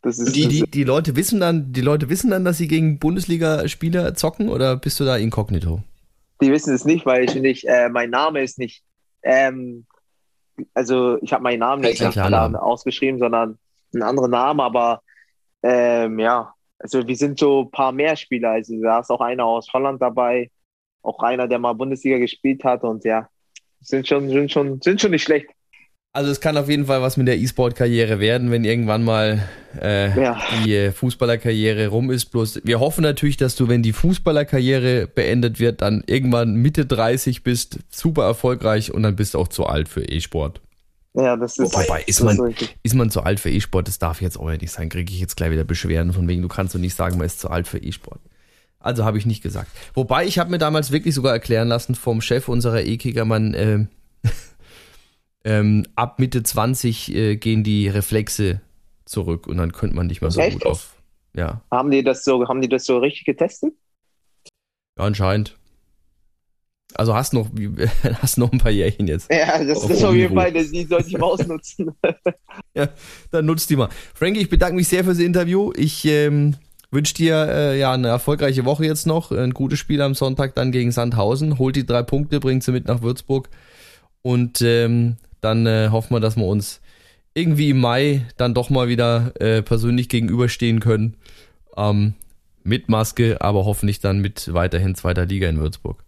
Das 0.02 0.18
ist, 0.18 0.36
die, 0.36 0.48
die, 0.48 0.64
die 0.64 0.84
Leute 0.84 1.16
wissen 1.16 1.40
dann, 1.40 1.72
die 1.74 1.82
Leute 1.82 2.10
wissen 2.10 2.32
dann, 2.32 2.44
dass 2.44 2.58
sie 2.58 2.68
gegen 2.68 2.98
Bundesliga-Spieler 2.98 4.16
zocken 4.16 4.50
oder 4.50 4.76
bist 4.76 5.00
du 5.00 5.06
da 5.06 5.18
inkognito? 5.18 5.84
Die 6.42 6.52
wissen 6.52 6.74
es 6.74 6.86
nicht, 6.86 7.06
weil 7.06 7.26
ich 7.26 7.36
nicht, 7.36 7.66
äh, 7.66 7.88
mein 7.90 8.10
Name 8.10 8.42
ist 8.42 8.58
nicht, 8.58 8.84
ähm, 9.24 9.86
also 10.74 11.18
ich 11.22 11.34
habe 11.34 11.44
meinen 11.44 11.60
Namen 11.60 11.82
nicht 11.82 12.02
ausgeschrieben, 12.56 13.20
sondern 13.20 13.58
einen 13.94 14.04
anderen 14.04 14.32
Namen, 14.32 14.60
aber 14.60 15.02
ähm, 15.64 16.20
ja, 16.20 16.54
also 16.80 17.06
wir 17.08 17.16
sind 17.16 17.40
so 17.40 17.64
ein 17.64 17.72
paar 17.72 17.92
mehr 17.92 18.16
Spieler. 18.16 18.52
Also 18.52 18.80
da 18.82 19.00
ist 19.00 19.10
auch 19.10 19.22
einer 19.22 19.46
aus 19.46 19.72
Holland 19.74 20.02
dabei, 20.02 20.50
auch 21.02 21.20
einer, 21.20 21.48
der 21.48 21.60
mal 21.60 21.74
Bundesliga 21.74 22.18
gespielt 22.18 22.64
hat 22.64 22.84
und 22.84 23.04
ja, 23.04 23.30
sind 23.82 24.08
schon, 24.08 24.30
sind 24.30 24.52
schon, 24.52 24.82
sind 24.82 25.02
schon 25.02 25.12
nicht 25.12 25.24
schlecht. 25.24 25.50
Also 26.14 26.30
es 26.30 26.42
kann 26.42 26.58
auf 26.58 26.68
jeden 26.68 26.88
Fall 26.88 27.02
was 27.02 27.16
mit 27.16 27.28
der 27.28 27.40
E-Sport-Karriere 27.40 28.20
werden, 28.20 28.52
wenn 28.52 28.66
irgendwann 28.66 29.04
mal 29.04 29.48
äh, 29.82 30.22
ja. 30.22 30.38
die 30.66 30.76
äh, 30.76 30.92
Fußballerkarriere 30.92 31.88
rum 31.88 32.12
ist. 32.12 32.26
Bloß 32.26 32.62
wir 32.66 32.82
hoffen 32.82 33.02
natürlich, 33.02 33.38
dass 33.38 33.56
du, 33.56 33.70
wenn 33.70 33.82
die 33.82 33.94
Fußballerkarriere 33.94 35.08
beendet 35.08 35.60
wird, 35.60 35.82
dann 35.82 36.04
irgendwann 36.08 36.56
Mitte 36.56 36.86
30 36.86 37.44
bist, 37.44 37.80
super 37.90 38.26
erfolgreich 38.26 38.94
und 38.94 39.04
dann 39.04 39.16
bist 39.16 39.36
du 39.36 39.40
auch 39.40 39.48
zu 39.48 39.66
alt 39.66 39.88
für 39.88 40.04
E-Sport. 40.04 40.60
Ja, 41.14 41.38
das 41.38 41.58
ist. 41.58 41.74
Wobei, 41.74 42.04
ist, 42.06 42.22
man, 42.22 42.56
ist 42.84 42.96
man 42.96 43.10
zu 43.10 43.22
alt 43.22 43.40
für 43.40 43.50
E-Sport? 43.50 43.88
Das 43.88 44.00
darf 44.00 44.22
jetzt 44.22 44.38
auch 44.38 44.50
nicht 44.50 44.70
sein. 44.70 44.90
Kriege 44.90 45.14
ich 45.14 45.20
jetzt 45.20 45.36
gleich 45.38 45.52
wieder 45.52 45.64
Beschwerden 45.64 46.12
von 46.12 46.28
wegen, 46.28 46.42
du 46.42 46.48
kannst 46.50 46.76
doch 46.76 46.80
nicht 46.80 46.96
sagen, 46.96 47.18
man 47.18 47.28
ist 47.28 47.40
zu 47.40 47.50
alt 47.50 47.68
für 47.68 47.78
E-Sport. 47.78 48.20
Also 48.80 49.06
habe 49.06 49.18
ich 49.18 49.26
nicht 49.26 49.44
gesagt. 49.44 49.70
Wobei, 49.94 50.26
ich 50.26 50.40
habe 50.40 50.50
mir 50.50 50.58
damals 50.58 50.92
wirklich 50.92 51.16
sogar 51.16 51.34
erklären 51.34 51.68
lassen 51.68 51.96
vom 51.96 52.22
Chef 52.22 52.50
unserer 52.50 52.82
E-Kicker, 52.82 53.26
man, 53.26 53.54
äh, 53.54 53.86
ähm, 55.44 55.86
ab 55.96 56.20
Mitte 56.20 56.44
20 56.44 57.16
äh, 57.16 57.36
gehen 57.38 57.64
die 57.64 57.88
Reflexe 57.88 58.62
zurück 59.06 59.48
und 59.48 59.58
dann 59.58 59.72
könnte 59.72 59.96
man 59.96 60.08
nicht 60.08 60.22
mehr 60.22 60.32
so 60.32 60.40
Echt? 60.40 60.60
gut 60.60 60.66
auf. 60.66 60.96
Ja. 61.36 61.62
Haben 61.72 61.92
die 61.92 62.04
das 62.04 62.24
so, 62.24 62.48
haben 62.48 62.62
die 62.62 62.70
das 62.70 62.86
so 62.86 62.98
richtig 63.00 63.26
getestet? 63.26 63.74
Ja, 64.98 65.06
anscheinend. 65.06 65.58
Also 66.94 67.16
hast 67.16 67.34
noch, 67.34 67.50
hast 68.22 68.38
noch 68.38 68.52
ein 68.52 68.58
paar 68.58 68.72
Jährchen 68.72 69.08
jetzt. 69.08 69.32
Ja, 69.32 69.64
das 69.64 69.84
ist 69.84 70.04
auf 70.04 70.14
jeden 70.14 70.36
Fall, 70.36 70.52
die 70.52 70.84
sollte 70.86 71.08
ich 71.08 71.18
mal 71.18 71.28
ausnutzen. 71.28 71.92
ja, 72.76 72.90
dann 73.32 73.46
nutzt 73.46 73.70
die 73.70 73.76
mal. 73.76 73.90
Frankie, 74.14 74.42
ich 74.42 74.50
bedanke 74.50 74.76
mich 74.76 74.88
sehr 74.88 75.04
fürs 75.04 75.20
Interview. 75.20 75.72
Ich 75.76 76.06
ähm, 76.06 76.56
wünsche 76.92 77.14
dir 77.14 77.48
äh, 77.48 77.80
ja 77.80 77.94
eine 77.94 78.10
erfolgreiche 78.10 78.66
Woche 78.66 78.86
jetzt 78.86 79.08
noch. 79.08 79.32
Ein 79.32 79.52
gutes 79.52 79.80
Spiel 79.80 80.02
am 80.02 80.14
Sonntag 80.14 80.56
dann 80.56 80.72
gegen 80.72 80.92
Sandhausen. 80.92 81.58
Holt 81.60 81.76
die 81.76 81.86
drei 81.86 82.04
Punkte, 82.04 82.40
bringt 82.40 82.64
sie 82.64 82.72
mit 82.72 82.88
nach 82.88 83.02
Würzburg. 83.02 83.50
Und 84.22 84.62
ähm, 84.62 85.16
dann 85.42 85.66
äh, 85.66 85.90
hoffen 85.92 86.16
wir, 86.16 86.20
dass 86.20 86.38
wir 86.38 86.46
uns 86.46 86.82
irgendwie 87.34 87.70
im 87.70 87.80
Mai 87.80 88.26
dann 88.38 88.54
doch 88.54 88.70
mal 88.70 88.88
wieder 88.88 89.34
äh, 89.40 89.62
persönlich 89.62 90.10
gegenüberstehen 90.10 90.80
können. 90.80 91.18
Ähm, 91.78 92.16
mit 92.64 92.90
Maske, 92.90 93.38
aber 93.40 93.66
hoffentlich 93.66 94.00
dann 94.00 94.20
mit 94.20 94.54
weiterhin 94.54 94.96
zweiter 94.96 95.26
Liga 95.26 95.48
in 95.50 95.60
Würzburg. 95.60 96.04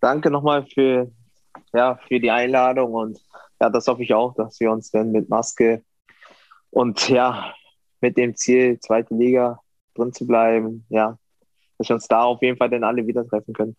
Danke 0.00 0.30
nochmal 0.30 0.64
für, 0.66 1.10
ja, 1.72 1.98
für 2.08 2.20
die 2.20 2.30
Einladung 2.30 2.94
und 2.94 3.18
ja, 3.60 3.68
das 3.68 3.86
hoffe 3.86 4.02
ich 4.02 4.14
auch, 4.14 4.34
dass 4.34 4.58
wir 4.60 4.72
uns 4.72 4.90
dann 4.90 5.12
mit 5.12 5.28
Maske 5.28 5.82
und 6.70 7.08
ja, 7.08 7.52
mit 8.00 8.16
dem 8.16 8.34
Ziel, 8.34 8.78
zweite 8.80 9.14
Liga 9.14 9.60
drin 9.94 10.12
zu 10.12 10.26
bleiben, 10.26 10.86
ja, 10.88 11.18
dass 11.76 11.88
wir 11.88 11.94
uns 11.96 12.08
da 12.08 12.22
auf 12.22 12.40
jeden 12.40 12.56
Fall 12.56 12.70
dann 12.70 12.84
alle 12.84 13.06
wieder 13.06 13.26
treffen 13.26 13.52
können. 13.52 13.76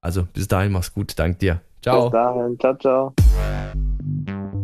Also 0.00 0.24
bis 0.32 0.46
dahin, 0.46 0.72
mach's 0.72 0.92
gut, 0.92 1.18
dank 1.18 1.38
dir. 1.40 1.60
Ciao. 1.80 2.04
Bis 2.04 2.12
dahin, 2.12 2.58
ciao, 2.60 2.76
ciao. 2.76 3.14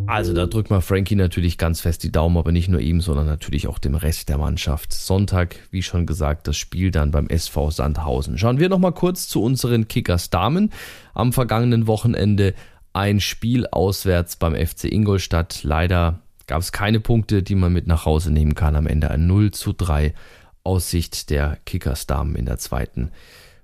Also 0.08 0.32
da 0.32 0.46
drückt 0.46 0.70
man 0.70 0.80
Frankie 0.80 1.16
natürlich 1.16 1.58
ganz 1.58 1.82
fest 1.82 2.02
die 2.02 2.10
Daumen, 2.10 2.38
aber 2.38 2.50
nicht 2.50 2.68
nur 2.68 2.80
ihm, 2.80 3.02
sondern 3.02 3.26
natürlich 3.26 3.68
auch 3.68 3.78
dem 3.78 3.94
Rest 3.94 4.30
der 4.30 4.38
Mannschaft. 4.38 4.94
Sonntag, 4.94 5.56
wie 5.70 5.82
schon 5.82 6.06
gesagt, 6.06 6.48
das 6.48 6.56
Spiel 6.56 6.90
dann 6.90 7.10
beim 7.10 7.28
SV 7.28 7.70
Sandhausen. 7.70 8.38
Schauen 8.38 8.58
wir 8.58 8.70
nochmal 8.70 8.92
kurz 8.92 9.28
zu 9.28 9.42
unseren 9.42 9.86
Kickers 9.86 10.30
Damen. 10.30 10.72
Am 11.12 11.34
vergangenen 11.34 11.86
Wochenende 11.86 12.54
ein 12.94 13.20
Spiel 13.20 13.66
auswärts 13.66 14.36
beim 14.36 14.54
FC 14.54 14.84
Ingolstadt. 14.84 15.62
Leider 15.62 16.20
gab 16.46 16.62
es 16.62 16.72
keine 16.72 17.00
Punkte, 17.00 17.42
die 17.42 17.54
man 17.54 17.74
mit 17.74 17.86
nach 17.86 18.06
Hause 18.06 18.32
nehmen 18.32 18.54
kann. 18.54 18.76
Am 18.76 18.86
Ende 18.86 19.10
ein 19.10 19.26
0 19.26 19.50
zu 19.50 19.74
3 19.74 20.14
aus 20.64 20.88
Sicht 20.88 21.28
der 21.28 21.58
Kickers 21.66 22.06
Damen 22.06 22.34
in 22.34 22.46
der 22.46 22.56
zweiten 22.56 23.10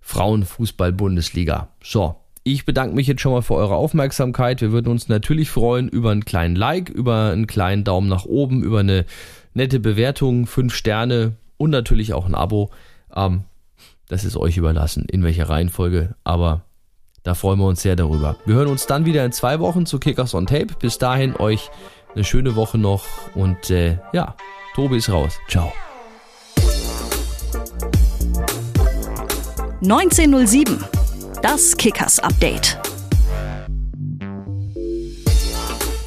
Frauenfußball-Bundesliga. 0.01 1.69
So, 1.83 2.17
ich 2.45 2.67
bedanke 2.67 2.95
mich 2.95 3.07
jetzt 3.07 3.23
schon 3.23 3.33
mal 3.33 3.41
für 3.41 3.55
eure 3.55 3.75
Aufmerksamkeit. 3.75 4.61
Wir 4.61 4.71
würden 4.71 4.89
uns 4.89 5.09
natürlich 5.09 5.51
freuen 5.51 5.89
über 5.89 6.11
einen 6.11 6.27
kleinen 6.27 6.55
Like, 6.55 6.91
über 6.91 7.31
einen 7.33 7.47
kleinen 7.47 7.85
Daumen 7.85 8.09
nach 8.09 8.27
oben, 8.27 8.63
über 8.63 8.81
eine 8.81 9.07
nette 9.55 9.81
Bewertung, 9.81 10.47
fünf 10.47 10.75
Sterne 10.75 11.33
und 11.57 11.71
natürlich 11.71 12.13
auch 12.13 12.27
ein 12.27 12.35
Abo. 12.35 12.71
Ähm, 13.17 13.45
das 14.09 14.25
ist 14.25 14.37
euch 14.37 14.59
überlassen, 14.59 15.07
in 15.11 15.25
welcher 15.25 15.49
Reihenfolge, 15.49 16.15
aber 16.23 16.61
da 17.23 17.33
freuen 17.33 17.59
wir 17.59 17.67
uns 17.67 17.81
sehr 17.81 17.97
darüber. 17.97 18.37
Wir 18.45 18.57
hören 18.57 18.69
uns 18.69 18.87
dann 18.87 19.07
wieder 19.07 19.25
in 19.25 19.33
zwei 19.33 19.59
Wochen 19.61 19.87
zu 19.87 19.99
Kickers 19.99 20.35
on 20.35 20.47
Tape. 20.47 20.69
Bis 20.79 20.99
dahin 20.99 21.35
euch 21.37 21.71
eine 22.15 22.25
schöne 22.25 22.55
Woche 22.55 22.77
noch 22.77 23.05
und 23.35 23.71
äh, 23.71 23.97
ja, 24.13 24.37
Tobi 24.75 24.99
ist 24.99 25.09
raus. 25.09 25.39
Ciao. 25.49 25.73
1907 29.81 30.79
das 31.45 31.77
Kickers 31.77 32.21
Update. 32.21 32.79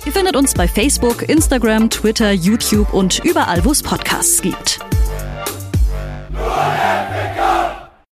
Ihr 0.04 0.12
findet 0.12 0.36
uns 0.36 0.56
bei 0.56 0.67
Facebook, 0.67 1.30
Instagram, 1.30 1.91
Twitter, 1.91 2.32
YouTube 2.32 2.91
und 2.91 3.23
überall, 3.23 3.63
wo 3.63 3.69
es 3.69 3.84
Podcasts 3.84 4.41
gibt. 4.41 4.80